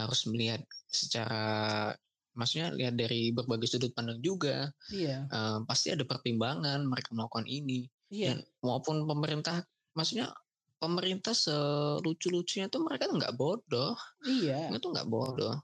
[0.00, 1.92] harus melihat secara
[2.32, 4.72] maksudnya lihat dari berbagai sudut pandang juga.
[4.88, 7.84] Iya, Eh, pasti ada pertimbangan mereka melakukan ini.
[8.08, 9.60] iya, Dan maupun pemerintah,
[9.92, 10.32] maksudnya
[10.80, 15.56] pemerintah selucu-lucunya tuh mereka tuh nggak bodoh, iya, mereka tuh nggak bodoh.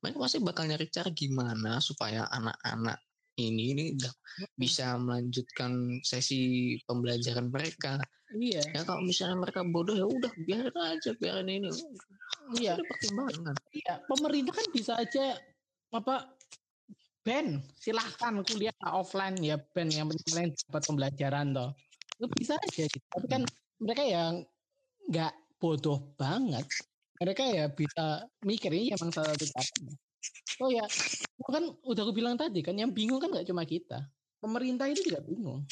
[0.00, 2.98] Mereka pasti bakal nyari cara gimana supaya anak-anak
[3.34, 4.12] ini ini udah
[4.54, 7.98] bisa melanjutkan sesi pembelajaran mereka.
[8.34, 11.70] iya, Ya kalau misalnya mereka bodoh ya udah biarin aja, biarin ini.
[12.58, 13.54] iya, Ada pertimbangan.
[13.74, 13.94] iya.
[14.06, 15.38] Pemerintah kan bisa aja
[15.94, 16.26] apa
[17.24, 21.70] ban silahkan kuliah offline ya ban yang penting dapat pembelajaran toh
[22.20, 23.42] itu bisa aja gitu tapi kan
[23.80, 24.32] mereka yang
[25.08, 26.66] nggak bodoh banget
[27.22, 29.94] mereka ya bisa mikir ini emang salah satu caranya
[30.62, 30.86] oh ya
[31.50, 34.06] kan udah aku bilang tadi kan yang bingung kan nggak cuma kita
[34.38, 35.66] pemerintah itu juga bingung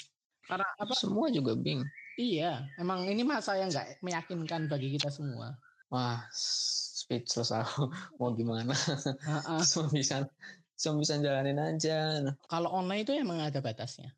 [0.48, 1.86] karena apa Semua juga bingung.
[2.18, 5.54] iya emang ini masa yang nggak meyakinkan bagi kita semua
[5.92, 7.84] Wah, speechless aku.
[8.16, 8.72] Mau gimana?
[9.76, 10.24] Cuma bisa,
[10.72, 12.24] cuma bisa jalanin aja.
[12.48, 14.08] Kalau online itu emang ada batasnya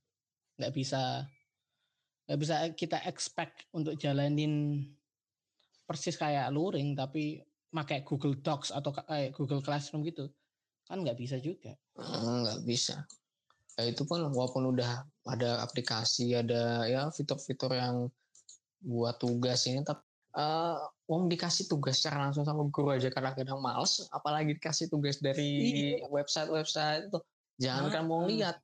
[0.55, 1.27] nggak bisa
[2.25, 4.87] nggak bisa kita expect untuk jalanin
[5.85, 7.43] persis kayak luring tapi
[7.75, 10.31] pakai Google Docs atau kayak Google Classroom gitu
[10.85, 13.07] kan nggak bisa juga nggak bisa.
[13.75, 18.07] Ya, itu pun walaupun udah ada aplikasi, ada ya fitur-fitur yang
[18.85, 20.05] buat tugas ini, tapi
[20.39, 20.79] uh,
[21.11, 25.51] Wong dikasih tugas secara langsung sama guru aja karena kadang males, apalagi dikasih tugas dari
[25.99, 26.07] iya.
[26.07, 27.19] website-website itu.
[27.59, 28.27] Jangan ah, kamu ah.
[28.31, 28.57] lihat,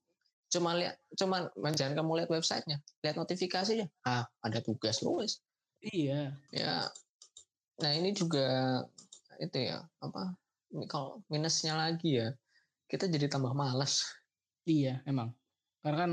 [0.50, 1.36] cuma lihat, cuma
[1.74, 3.86] jangan kamu lihat websitenya, lihat notifikasinya.
[4.06, 5.42] Ah, ada tugas luas.
[5.82, 6.38] Iya.
[6.54, 6.86] Ya.
[7.82, 8.80] Nah ini juga
[9.42, 10.36] itu ya apa?
[10.86, 12.30] Kalau minusnya lagi ya,
[12.86, 14.06] kita jadi tambah malas.
[14.66, 15.34] Iya, emang.
[15.82, 16.12] Karena kan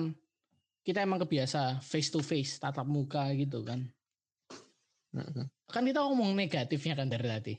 [0.81, 3.85] kita emang kebiasa face to face, tatap muka gitu kan.
[5.13, 5.45] Mm-hmm.
[5.67, 7.53] Kan kita ngomong negatifnya kan dari tadi.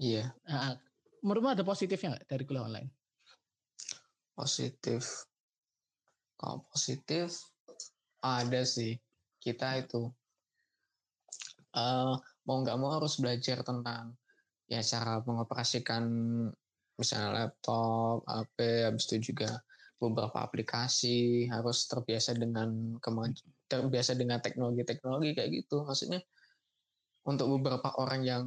[0.00, 0.32] Iya.
[0.48, 0.74] Nah,
[1.20, 2.90] menurutmu ada positifnya nggak dari kuliah online?
[4.32, 5.28] Positif.
[6.40, 7.36] Kalau positif
[8.24, 8.96] ada sih.
[9.40, 10.08] Kita itu
[11.76, 14.16] uh, mau nggak mau harus belajar tentang
[14.70, 16.06] ya cara mengoperasikan
[16.94, 19.58] misalnya laptop, HP, habis itu juga
[19.98, 22.96] beberapa aplikasi harus terbiasa dengan
[23.66, 25.82] terbiasa dengan teknologi-teknologi kayak gitu.
[25.82, 26.22] Maksudnya
[27.26, 28.44] untuk beberapa orang yang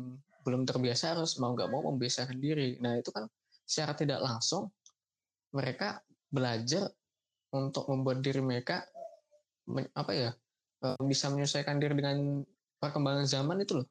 [0.48, 2.80] belum terbiasa harus mau nggak mau membiasakan diri.
[2.80, 3.28] Nah itu kan
[3.68, 4.72] secara tidak langsung
[5.52, 6.00] mereka
[6.32, 6.88] belajar
[7.54, 8.82] untuk membuat diri mereka
[9.94, 10.32] apa ya
[10.82, 12.42] e, bisa menyesuaikan diri dengan
[12.82, 13.88] perkembangan zaman itu loh.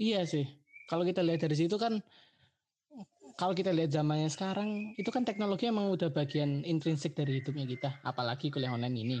[0.00, 0.61] Iya sih
[0.92, 1.96] kalau kita lihat dari situ kan
[3.40, 7.90] kalau kita lihat zamannya sekarang itu kan teknologi emang udah bagian intrinsik dari hidupnya kita
[8.04, 9.18] apalagi kuliah online ini.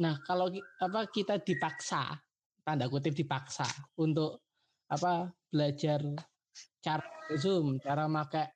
[0.00, 0.48] Nah kalau
[0.80, 2.16] apa kita dipaksa
[2.64, 3.68] tanda kutip dipaksa
[4.00, 4.40] untuk
[4.88, 6.00] apa belajar
[6.80, 7.04] cara
[7.36, 8.48] zoom cara pakai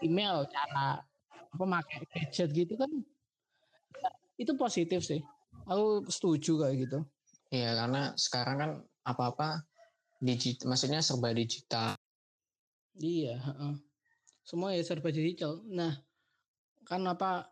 [0.00, 0.96] email cara
[1.28, 2.88] apa pakai gadget gitu kan
[4.40, 5.20] itu positif sih.
[5.68, 6.98] Aku setuju kayak gitu.
[7.52, 8.70] Iya karena sekarang kan
[9.04, 9.69] apa-apa
[10.20, 11.96] digital maksudnya serba digital
[13.00, 13.76] iya uh
[14.50, 15.62] semua ya serba digital.
[15.70, 15.94] Nah,
[16.82, 17.46] kan apa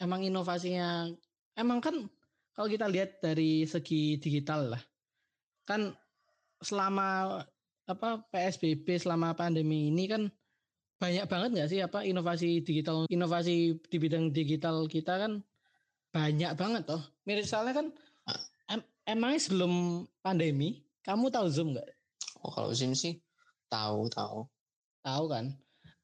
[0.00, 1.12] emang inovasinya
[1.60, 2.08] emang kan
[2.56, 4.82] kalau kita lihat dari segi digital lah.
[5.68, 5.92] Kan
[6.64, 7.40] selama
[7.84, 10.22] apa PSBB selama pandemi ini kan
[11.00, 15.44] banyak banget nggak sih apa inovasi digital inovasi di bidang digital kita kan
[16.16, 17.02] banyak banget toh.
[17.28, 17.86] Misalnya kan
[18.72, 21.88] em, emangnya sebelum pandemi kamu tahu Zoom nggak?
[22.44, 23.20] Oh kalau Zoom sih
[23.70, 24.44] tahu tahu.
[25.00, 25.56] Tahu kan?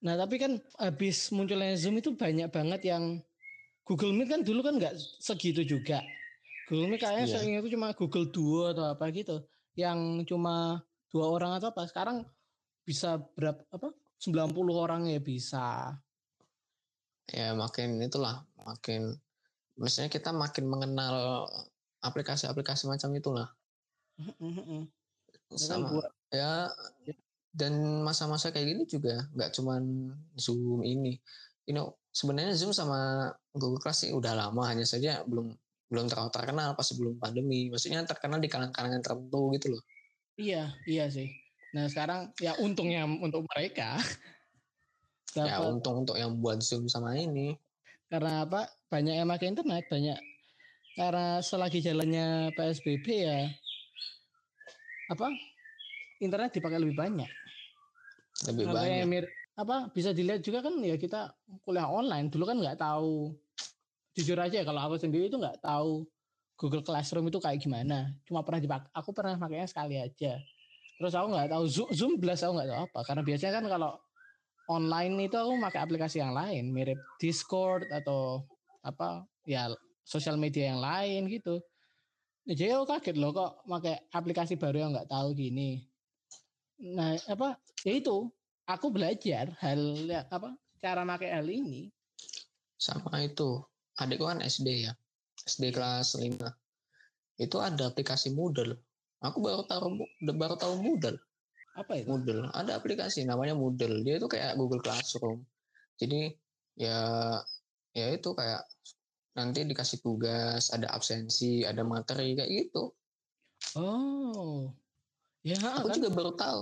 [0.04, 3.20] Nah tapi kan habis munculnya Zoom itu banyak banget yang
[3.86, 6.02] Google Meet kan dulu kan nggak segitu juga.
[6.66, 7.32] Google Meet kayaknya yeah.
[7.38, 9.46] sering itu cuma Google Duo atau apa gitu.
[9.78, 10.82] Yang cuma
[11.14, 11.86] dua orang atau apa.
[11.86, 12.26] Sekarang
[12.82, 15.94] bisa berapa apa 90 orang ya bisa.
[17.30, 19.18] Ya makin itulah makin
[19.74, 21.46] misalnya kita makin mengenal
[22.02, 23.50] aplikasi-aplikasi macam itulah.
[25.52, 26.02] Sama
[26.32, 26.70] ya,
[27.06, 27.14] ya
[27.56, 31.16] dan masa-masa kayak gini juga nggak cuman Zoom ini.
[31.64, 35.56] You know, sebenarnya Zoom sama Google Class sih udah lama hanya saja belum
[35.88, 37.72] belum terlalu terkenal pas sebelum pandemi.
[37.72, 39.82] Maksudnya terkenal di kalangan-kalangan tertentu gitu loh.
[40.36, 41.32] Iya, iya sih.
[41.72, 43.96] Nah sekarang ya untungnya untuk mereka.
[45.36, 47.56] ya untung untuk yang buat Zoom sama ini.
[48.12, 48.68] Karena apa?
[48.92, 50.20] Banyak yang pakai internet, banyak.
[50.92, 53.48] Karena selagi jalannya PSBB ya
[55.10, 55.30] apa?
[56.18, 57.30] Internet dipakai lebih banyak.
[58.50, 59.06] Lebih nah, banyak.
[59.08, 59.24] Mir
[59.56, 61.32] apa bisa dilihat juga kan ya kita
[61.64, 62.28] kuliah online.
[62.28, 63.32] Dulu kan nggak tahu.
[64.16, 66.08] Jujur aja kalau aku sendiri itu nggak tahu
[66.56, 68.12] Google Classroom itu kayak gimana.
[68.24, 70.40] Cuma pernah dipakai aku pernah pakainya sekali aja.
[70.96, 73.00] Terus aku nggak tahu Zoom Zoom belas aku nggak tahu apa.
[73.04, 73.92] Karena biasanya kan kalau
[74.72, 76.72] online itu aku pakai aplikasi yang lain.
[76.72, 78.40] Mirip Discord atau
[78.80, 79.68] apa ya
[80.06, 81.60] sosial media yang lain gitu
[82.46, 85.82] jadi aku kaget loh kok pakai aplikasi baru yang nggak tahu gini
[86.82, 87.56] Nah, apa?
[87.88, 88.28] Ya itu,
[88.68, 90.52] aku belajar hal ya, apa?
[90.76, 91.88] Cara pakai hal ini.
[92.76, 93.64] Sama itu.
[93.96, 94.92] Adikku kan SD ya.
[95.48, 96.36] SD kelas 5.
[97.40, 98.76] Itu ada aplikasi Moodle.
[99.24, 101.16] Aku baru tahu baru tahu Moodle.
[101.72, 102.12] Apa itu?
[102.12, 102.52] Moodle.
[102.52, 104.04] Ada aplikasi namanya Moodle.
[104.04, 105.40] Dia itu kayak Google Classroom.
[105.96, 106.28] Jadi
[106.76, 107.00] ya
[107.96, 108.68] ya itu kayak
[109.36, 112.90] nanti dikasih tugas, ada absensi, ada materi kayak gitu.
[113.76, 114.72] Oh.
[115.44, 115.96] Ya, aku kan?
[116.00, 116.60] juga baru tahu.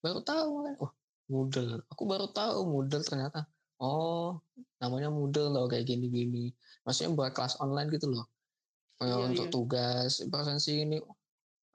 [0.00, 0.74] Baru tahu kan.
[0.80, 0.92] Oh,
[1.28, 1.84] Moodle.
[1.92, 3.44] Aku baru tahu Moodle ternyata.
[3.76, 4.40] Oh,
[4.80, 6.50] namanya Moodle loh kayak gini-gini.
[6.88, 8.24] Maksudnya buat kelas online gitu loh.
[9.04, 9.52] Iya, untuk iya.
[9.52, 10.96] tugas, presensi ini.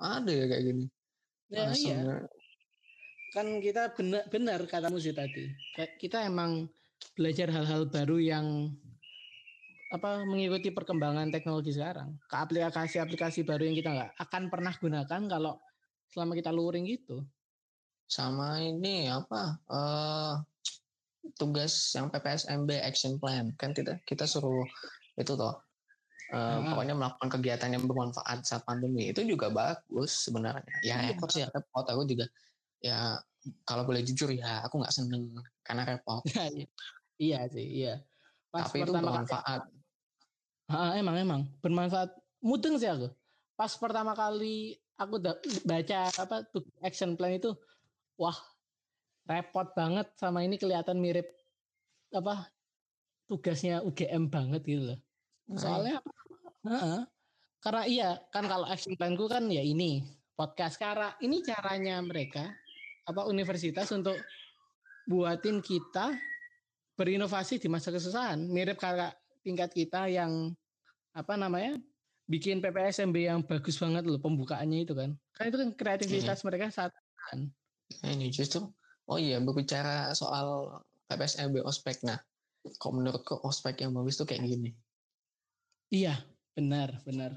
[0.01, 0.85] Ada ya kayak gini.
[1.53, 2.25] Ya, iya.
[3.31, 5.45] Kan kita benar benar katamu sih tadi.
[6.01, 6.65] Kita emang
[7.13, 8.73] belajar hal-hal baru yang
[9.91, 15.59] apa mengikuti perkembangan teknologi sekarang ke aplikasi-aplikasi baru yang kita nggak akan pernah gunakan kalau
[16.07, 17.23] selama kita luring gitu.
[18.07, 20.39] Sama ini apa uh,
[21.35, 24.67] tugas yang PPSMB action plan kan kita kita suruh
[25.19, 25.59] itu toh
[26.31, 30.63] Uh, pokoknya melakukan kegiatan yang bermanfaat saat pandemi itu juga bagus sebenarnya.
[30.79, 31.11] Ya iya.
[31.11, 31.83] repot sih, repot.
[31.83, 32.23] Aku juga
[32.79, 33.19] ya
[33.67, 35.27] kalau boleh jujur ya aku nggak seneng
[35.59, 36.23] karena repot.
[36.31, 36.47] iya,
[37.27, 37.93] iya sih, iya.
[38.47, 39.59] Pas Tapi itu bermanfaat.
[39.67, 39.80] Kali,
[40.97, 42.11] emang emang bermanfaat.
[42.41, 43.11] Mudeng sih aku.
[43.53, 45.21] Pas pertama kali aku
[45.65, 47.53] baca apa tuh action plan itu,
[48.17, 48.35] wah
[49.29, 51.29] repot banget sama ini kelihatan mirip
[52.11, 52.49] apa
[53.29, 54.99] tugasnya UGM banget gitu loh.
[55.55, 56.01] Soalnya
[56.67, 57.05] uh,
[57.61, 60.03] karena iya kan kalau action planku kan ya ini
[60.33, 62.49] podcast karena ini caranya mereka
[63.05, 64.17] apa universitas untuk
[65.05, 66.17] buatin kita
[66.97, 70.53] berinovasi di masa kesusahan mirip kayak tingkat kita yang
[71.11, 71.75] apa namanya
[72.29, 76.45] bikin PPSMB yang bagus banget loh pembukaannya itu kan kan itu kan kreativitas hmm.
[76.47, 76.91] mereka saat
[77.27, 77.51] kan
[78.07, 78.63] ini justru
[79.11, 80.79] oh iya berbicara soal
[81.11, 82.19] PPSMB ospek nah
[82.61, 84.71] kok menurutku ospek yang bagus tuh kayak gini
[85.91, 86.23] Iya,
[86.55, 87.35] benar, benar.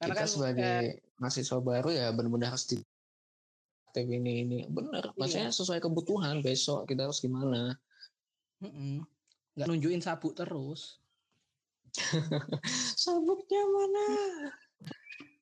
[0.00, 2.80] Karena kita kan, sebagai eh, mahasiswa baru ya benar-benar harus di
[3.92, 5.12] TV ini ini benar.
[5.12, 5.16] Iya.
[5.20, 7.76] Maksudnya sesuai kebutuhan besok kita harus gimana?
[8.64, 9.04] Mm
[9.52, 11.02] Nggak nunjukin sabuk terus.
[13.02, 14.06] Sabuknya mana?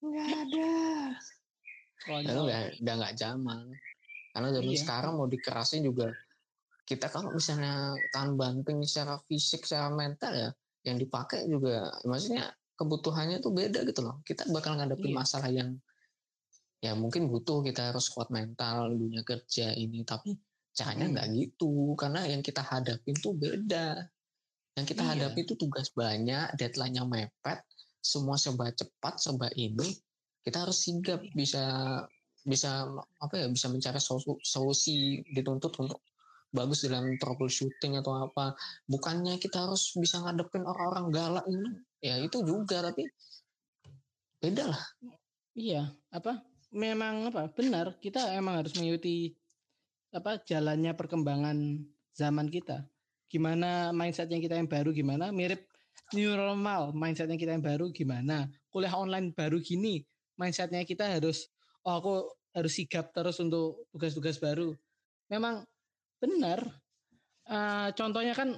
[0.02, 0.70] Nggak ada.
[2.06, 3.64] Lalu udah, udah nggak zaman.
[4.36, 4.80] Karena zaman iya.
[4.80, 6.12] sekarang mau dikerasin juga
[6.86, 10.50] kita kalau misalnya tahan banting secara fisik, secara mental ya
[10.86, 14.22] yang dipakai juga maksudnya kebutuhannya tuh beda gitu loh.
[14.22, 15.18] Kita bakal ngadepin iya.
[15.18, 15.74] masalah yang
[16.78, 20.38] ya mungkin butuh kita harus kuat mental dunia kerja ini tapi
[20.76, 21.12] caranya hmm.
[21.16, 21.36] nggak hmm.
[21.42, 24.06] gitu karena yang kita hadapin tuh beda.
[24.76, 25.10] Yang kita iya.
[25.16, 27.64] hadapi itu tugas banyak, deadline-nya mepet,
[28.04, 29.96] semua serba cepat, serba ini.
[30.44, 31.32] Kita harus sigap iya.
[31.32, 31.64] bisa
[32.46, 32.86] bisa
[33.18, 33.98] apa ya bisa mencari
[34.46, 35.98] solusi dituntut untuk
[36.54, 38.54] bagus dalam troubleshooting atau apa
[38.86, 43.02] bukannya kita harus bisa ngadepin orang-orang galak ini ya itu juga tapi
[44.38, 44.84] beda lah
[45.58, 46.38] iya apa
[46.70, 49.34] memang apa benar kita emang harus mengikuti
[50.14, 51.82] apa jalannya perkembangan
[52.14, 52.86] zaman kita
[53.36, 55.28] gimana mindset yang kita yang baru gimana?
[55.28, 55.68] Mirip
[56.16, 58.48] new normal mindsetnya kita yang baru gimana?
[58.72, 60.00] Kuliah online baru gini
[60.40, 61.52] mindsetnya kita harus
[61.84, 62.14] oh aku
[62.56, 64.72] harus sigap terus untuk tugas-tugas baru.
[65.28, 65.68] Memang
[66.16, 66.64] benar.
[67.46, 68.56] Uh, contohnya kan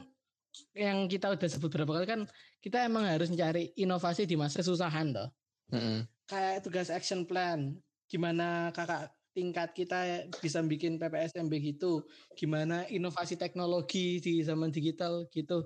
[0.75, 2.21] yang kita udah sebut berapa kali kan
[2.59, 5.29] kita emang harus mencari inovasi di masa kesusahan loh
[5.71, 5.99] mm-hmm.
[6.27, 7.77] kayak tugas action plan
[8.09, 12.03] gimana kakak tingkat kita bisa bikin PPSMB gitu
[12.35, 15.63] gimana inovasi teknologi di zaman digital gitu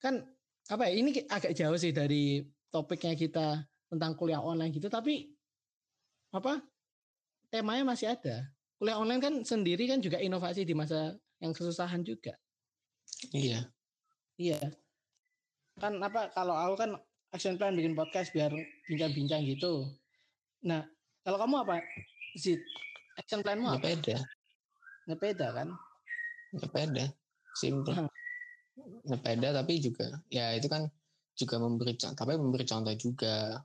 [0.00, 0.24] kan
[0.72, 2.40] apa ya ini agak jauh sih dari
[2.72, 5.28] topiknya kita tentang kuliah online gitu tapi
[6.32, 6.64] apa
[7.52, 8.48] temanya masih ada
[8.80, 11.12] kuliah online kan sendiri kan juga inovasi di masa
[11.44, 12.32] yang kesusahan juga.
[13.36, 13.68] Iya.
[14.40, 14.60] Iya.
[15.76, 16.90] Kan apa kalau aku kan
[17.36, 18.48] action plan bikin podcast biar
[18.88, 19.84] bincang-bincang gitu.
[20.64, 20.88] Nah,
[21.20, 21.84] kalau kamu apa?
[22.40, 22.64] Zit,
[23.18, 23.80] action planmu apa?
[23.80, 24.18] Ngepeda.
[25.08, 25.68] Ngepeda kan?
[26.54, 27.04] Ngepeda.
[27.56, 27.94] Simple.
[27.94, 28.10] Hmm.
[29.06, 30.86] Ngepeda tapi juga ya itu kan
[31.40, 33.56] juga memberi contoh, tapi memberi contoh juga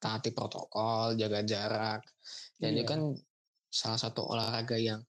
[0.00, 2.00] taati protokol, jaga jarak.
[2.58, 2.82] Dan iya.
[2.82, 3.00] itu kan
[3.70, 5.00] salah satu olahraga yang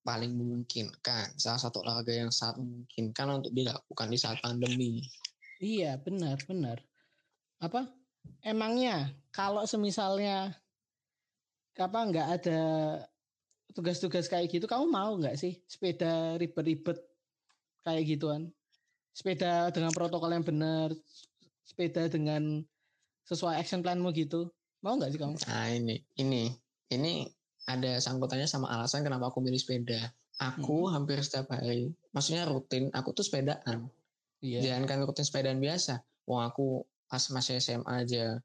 [0.00, 5.04] paling memungkinkan, salah satu olahraga yang sangat memungkinkan untuk dilakukan di saat pandemi.
[5.60, 6.80] Iya, benar, benar.
[7.60, 7.84] Apa?
[8.40, 10.56] Emangnya kalau semisalnya
[11.78, 12.60] apa nggak ada
[13.70, 16.98] tugas-tugas kayak gitu, kamu mau nggak sih sepeda ribet-ribet
[17.86, 18.50] kayak gituan?
[19.14, 20.90] Sepeda dengan protokol yang benar,
[21.66, 22.62] sepeda dengan
[23.26, 24.50] sesuai action planmu gitu.
[24.82, 25.36] Mau nggak sih kamu?
[25.46, 26.50] Nah ini, ini,
[26.90, 27.28] ini
[27.68, 30.10] ada sangkutannya sama alasan kenapa aku milih sepeda.
[30.40, 30.92] Aku hmm.
[30.96, 33.92] hampir setiap hari, maksudnya rutin, aku tuh sepedaan.
[34.40, 34.72] Iya.
[34.72, 36.00] Jangan kan rutin sepedaan biasa.
[36.24, 36.80] Wah aku
[37.10, 38.40] pas masih SMA aja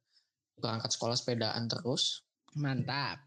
[0.59, 2.24] berangkat sekolah sepedaan terus.
[2.55, 3.19] Mantap.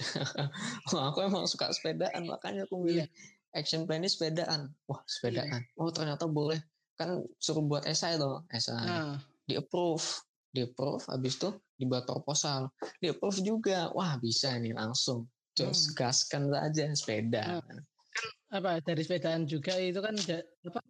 [0.92, 3.56] Wah aku emang suka sepedaan, makanya aku milih iya.
[3.56, 4.72] action plan ini sepedaan.
[4.90, 5.62] Wah sepedaan.
[5.62, 5.78] Iya.
[5.78, 6.58] Oh ternyata boleh.
[6.98, 8.84] Kan suruh buat esai loh, esai.
[8.84, 9.16] Nah.
[9.44, 10.04] Di approve
[10.50, 12.66] di approve habis itu dibuat proposal
[12.98, 15.94] di approve juga wah bisa nih langsung terus hmm.
[15.94, 17.80] gaskan saja sepeda hmm.
[18.58, 20.14] apa dari sepedaan juga itu kan
[20.66, 20.80] apa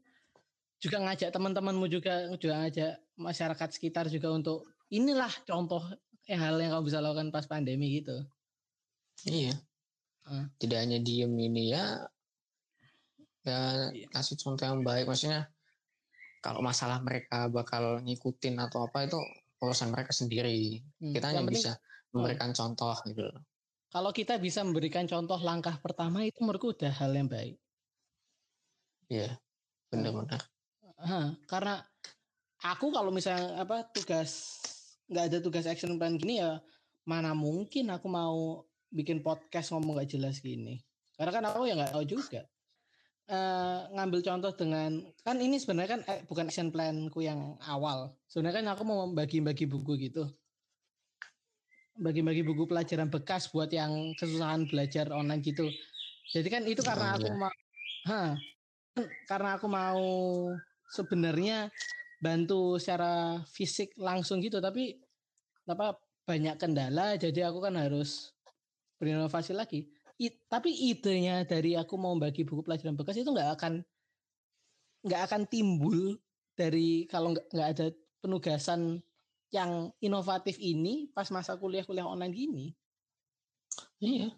[0.80, 5.84] juga ngajak teman-temanmu juga juga ngajak masyarakat sekitar juga untuk inilah contoh
[6.30, 8.22] eh, hal yang kamu bisa lakukan pas pandemi gitu
[9.26, 9.58] iya
[10.30, 10.54] hmm.
[10.62, 12.06] tidak hanya diem ini ya
[13.42, 14.06] ya iya.
[14.14, 15.50] kasih contoh yang baik maksudnya
[16.40, 19.20] kalau masalah mereka bakal ngikutin atau apa itu
[19.60, 20.80] urusan mereka sendiri.
[20.98, 21.12] Hmm.
[21.12, 21.76] Kita hanya bisa
[22.10, 22.58] memberikan hmm.
[22.58, 23.28] contoh gitu
[23.90, 27.58] Kalau kita bisa memberikan contoh langkah pertama itu menurutku udah hal yang baik.
[29.10, 29.36] Iya,
[29.90, 30.42] benar-benar.
[31.00, 31.32] Hmm.
[31.48, 31.80] karena
[32.60, 34.60] aku kalau misalnya apa tugas
[35.10, 36.62] nggak ada tugas action plan gini ya
[37.08, 40.82] mana mungkin aku mau bikin podcast ngomong gak jelas gini.
[41.14, 42.42] Karena kan aku ya nggak tahu juga.
[43.30, 48.18] Uh, ngambil contoh dengan kan ini sebenarnya kan eh, bukan action planku yang awal.
[48.26, 50.26] Sebenarnya kan aku mau bagi-bagi buku gitu.
[51.94, 55.70] Bagi-bagi buku pelajaran bekas buat yang kesusahan belajar online gitu.
[56.34, 57.54] Jadi kan itu karena aku mau
[59.30, 60.02] karena aku mau
[60.90, 61.70] sebenarnya
[62.20, 65.00] bantu secara fisik langsung gitu tapi
[65.64, 65.96] apa
[66.28, 68.36] banyak kendala jadi aku kan harus
[69.00, 69.88] berinovasi lagi
[70.20, 73.80] I, tapi idenya dari aku mau bagi buku pelajaran bekas itu nggak akan
[75.00, 76.20] nggak akan timbul
[76.52, 77.88] dari kalau nggak ada
[78.20, 79.00] penugasan
[79.48, 82.66] yang inovatif ini pas masa kuliah-kuliah online gini.
[83.98, 84.28] Iya.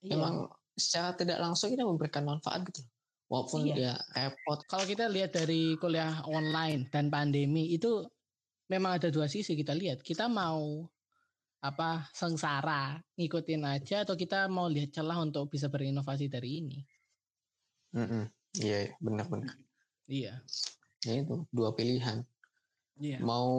[0.00, 0.14] iya.
[0.14, 0.46] Emang
[0.78, 2.86] secara tidak langsung kita memberikan manfaat gitu
[3.26, 3.74] walaupun iya.
[3.74, 4.62] dia repot.
[4.70, 8.06] Kalau kita lihat dari kuliah online dan pandemi itu
[8.70, 10.02] memang ada dua sisi kita lihat.
[10.02, 10.86] Kita mau
[11.64, 16.78] apa sengsara ngikutin aja atau kita mau lihat celah untuk bisa berinovasi dari ini.
[17.96, 18.24] Mm -mm.
[18.56, 19.56] Iya, benar-benar.
[20.06, 20.40] Iya.
[21.02, 22.22] Ya itu dua pilihan.
[22.96, 23.18] Iya.
[23.20, 23.52] Mau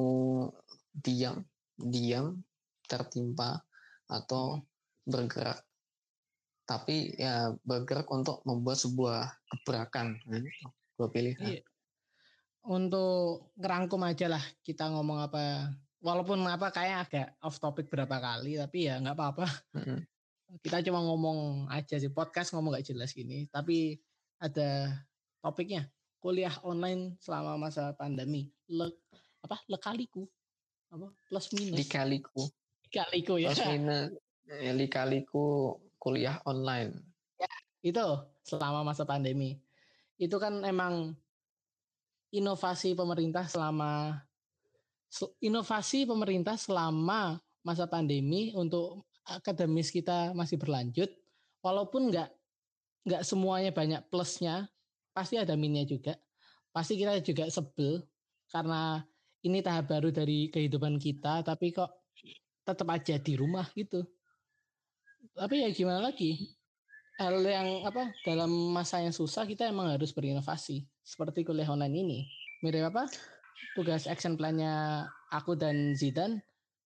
[0.95, 1.45] diam,
[1.77, 2.41] diam,
[2.87, 3.61] tertimpa
[4.07, 4.63] atau
[5.03, 5.66] bergerak
[6.67, 10.19] tapi ya bergerak untuk membuat sebuah gebrakan.
[10.27, 10.43] Nah,
[10.99, 11.63] dua pilihan iya.
[12.67, 15.71] untuk ngerangkum aja lah kita ngomong apa.
[16.03, 19.47] Walaupun apa kayak agak off topic berapa kali tapi ya nggak apa-apa.
[19.73, 19.99] Mm-hmm.
[20.63, 22.11] kita cuma ngomong aja sih.
[22.11, 23.95] Podcast ngomong gak jelas gini tapi
[24.43, 24.91] ada
[25.39, 25.87] topiknya.
[26.19, 28.51] Kuliah online selama masa pandemi.
[28.67, 28.91] Le
[29.39, 29.63] apa?
[29.71, 30.27] Lekaliku.
[30.91, 31.07] Apa?
[31.31, 31.79] Plus minus.
[31.79, 32.43] Dikaliku.
[32.83, 33.55] Dikaliku ya.
[33.55, 34.11] Plus minus.
[34.47, 36.93] Ya, dikaliku kuliah online.
[37.37, 38.05] Ya, itu
[38.45, 39.61] selama masa pandemi.
[40.17, 41.13] Itu kan emang
[42.33, 44.19] inovasi pemerintah selama
[45.39, 51.07] inovasi pemerintah selama masa pandemi untuk akademis kita masih berlanjut
[51.63, 52.29] walaupun nggak
[53.07, 54.67] nggak semuanya banyak plusnya
[55.15, 56.13] pasti ada minusnya juga
[56.75, 58.03] pasti kita juga sebel
[58.51, 59.03] karena
[59.43, 61.91] ini tahap baru dari kehidupan kita tapi kok
[62.67, 64.03] tetap aja di rumah gitu
[65.33, 66.55] tapi ya gimana lagi?
[67.17, 70.85] Hal yang apa dalam masa yang susah kita emang harus berinovasi.
[71.01, 72.19] Seperti kuliah online ini.
[72.61, 73.09] Mirip apa?
[73.73, 76.37] Tugas action plannya aku dan Zidan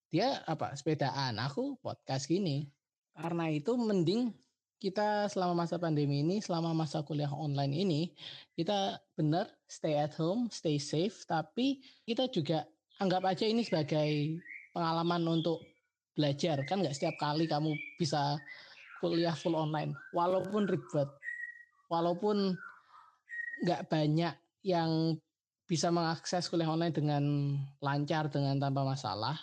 [0.08, 2.68] dia apa sepedaan aku podcast gini.
[3.12, 4.32] Karena itu mending
[4.82, 8.00] kita selama masa pandemi ini selama masa kuliah online ini
[8.58, 12.66] kita benar stay at home stay safe tapi kita juga
[12.98, 14.42] anggap aja ini sebagai
[14.74, 15.62] pengalaman untuk
[16.12, 18.36] belajar kan nggak setiap kali kamu bisa
[19.00, 21.08] kuliah full online walaupun ribet
[21.88, 22.54] walaupun
[23.64, 25.16] nggak banyak yang
[25.66, 27.24] bisa mengakses kuliah online dengan
[27.80, 29.36] lancar dengan tanpa masalah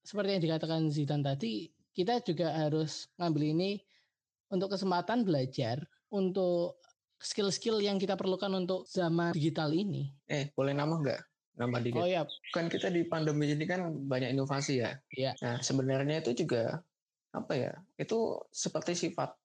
[0.00, 3.70] seperti yang dikatakan Zidan tadi kita juga harus ngambil ini
[4.50, 6.80] untuk kesempatan belajar untuk
[7.20, 10.10] skill-skill yang kita perlukan untuk zaman digital ini.
[10.26, 11.29] Eh, boleh nama nggak?
[11.60, 12.00] Nambah dikit.
[12.00, 12.24] Oh iya.
[12.56, 14.96] Kan kita di pandemi ini kan banyak inovasi ya.
[15.12, 15.36] Iya.
[15.44, 16.80] Nah sebenarnya itu juga
[17.36, 17.72] apa ya?
[18.00, 19.36] Itu seperti sifat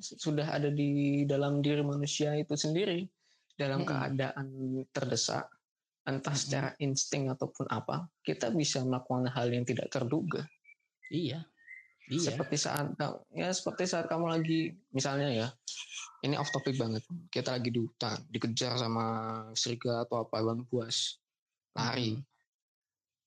[0.00, 3.04] sudah ada di dalam diri manusia itu sendiri
[3.54, 3.88] dalam hmm.
[3.88, 4.48] keadaan
[4.90, 5.44] terdesak
[6.08, 6.40] entah hmm.
[6.40, 10.42] secara insting ataupun apa kita bisa melakukan hal yang tidak terduga.
[11.12, 11.46] Iya.
[12.10, 12.34] Iya.
[12.34, 12.90] Seperti saat
[13.30, 15.48] ya seperti saat kamu lagi misalnya ya
[16.26, 17.04] ini off topic banget.
[17.32, 19.04] Kita lagi di hutan, dikejar sama
[19.56, 21.19] serigala atau apa bang buas
[21.76, 22.16] lari.
[22.16, 22.24] Hmm.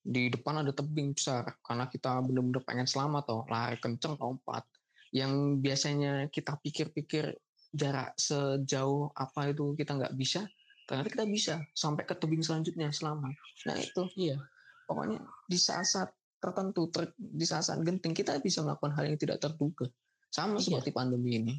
[0.03, 4.67] Di depan ada tebing besar karena kita benar-benar pengen selamat toh, lari kenceng lompat.
[5.13, 7.37] Yang biasanya kita pikir-pikir
[7.73, 10.45] jarak sejauh apa itu kita nggak bisa,
[10.85, 13.33] ternyata kita bisa sampai ke tebing selanjutnya selamat.
[13.65, 14.37] Nah itu, iya.
[14.85, 16.11] Pokoknya di saat-saat
[16.43, 19.87] tertentu, ter, di saat-saat genting kita bisa melakukan hal yang tidak terduga.
[20.27, 20.65] Sama iya.
[20.67, 21.55] seperti pandemi ini.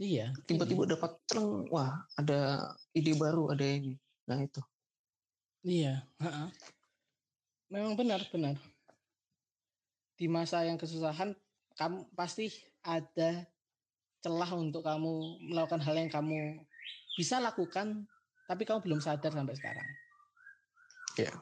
[0.00, 0.32] Iya.
[0.44, 0.90] Tiba-tiba iya.
[0.98, 3.94] dapat terang, wah ada ide baru, ada ini.
[4.26, 4.60] Nah itu.
[5.60, 6.48] Iya, heeh.
[7.68, 8.56] Memang benar, benar.
[10.16, 11.36] Di masa yang kesusahan,
[11.76, 12.48] kamu pasti
[12.80, 13.44] ada
[14.24, 16.64] celah untuk kamu melakukan hal yang kamu
[17.16, 18.08] bisa lakukan,
[18.48, 19.88] tapi kamu belum sadar sampai sekarang.
[21.20, 21.32] Iya.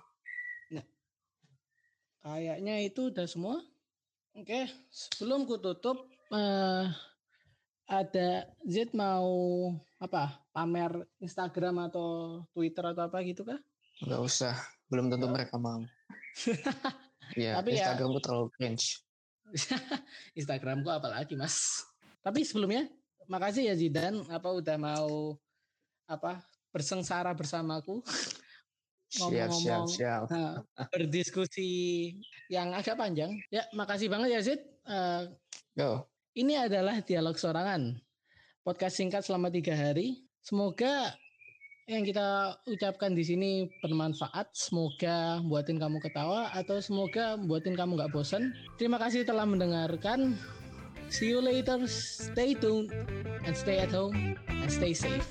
[0.75, 0.87] Nah,
[2.23, 3.63] kayaknya itu udah semua.
[4.35, 6.87] Oke, sebelum ku tutup, eh,
[7.87, 8.29] ada
[8.67, 9.31] Z mau
[10.03, 10.43] apa?
[10.51, 13.59] Pamer Instagram atau Twitter atau apa gitu kah?
[14.07, 14.55] Gak usah,
[14.87, 15.83] belum tentu mereka mau.
[17.35, 18.87] ya, Tapi ya Instagramku ya, terlalu cringe.
[20.39, 21.83] Instagramku apalagi mas.
[22.23, 22.87] Tapi sebelumnya,
[23.27, 25.35] makasih ya Zidan, apa udah mau
[26.09, 26.41] apa
[26.73, 28.01] bersengsara bersamaku
[29.09, 30.23] Siap, siap, ngomong-ngomong siap.
[30.29, 30.61] nah,
[30.93, 31.69] berdiskusi
[32.53, 33.41] yang agak panjang.
[33.49, 34.61] Ya, makasih banget ya Zid.
[34.85, 35.23] Eh,
[35.81, 36.05] Yo,
[36.37, 37.97] ini adalah dialog sorangan.
[38.61, 40.29] Podcast singkat selama tiga hari.
[40.45, 41.17] Semoga
[41.89, 44.53] yang kita ucapkan di sini bermanfaat.
[44.53, 48.53] Semoga buatin kamu ketawa atau semoga buatin kamu nggak bosan.
[48.77, 50.37] Terima kasih telah mendengarkan.
[51.09, 51.89] See you later.
[51.89, 52.93] Stay tuned
[53.49, 55.25] and stay at home and stay safe.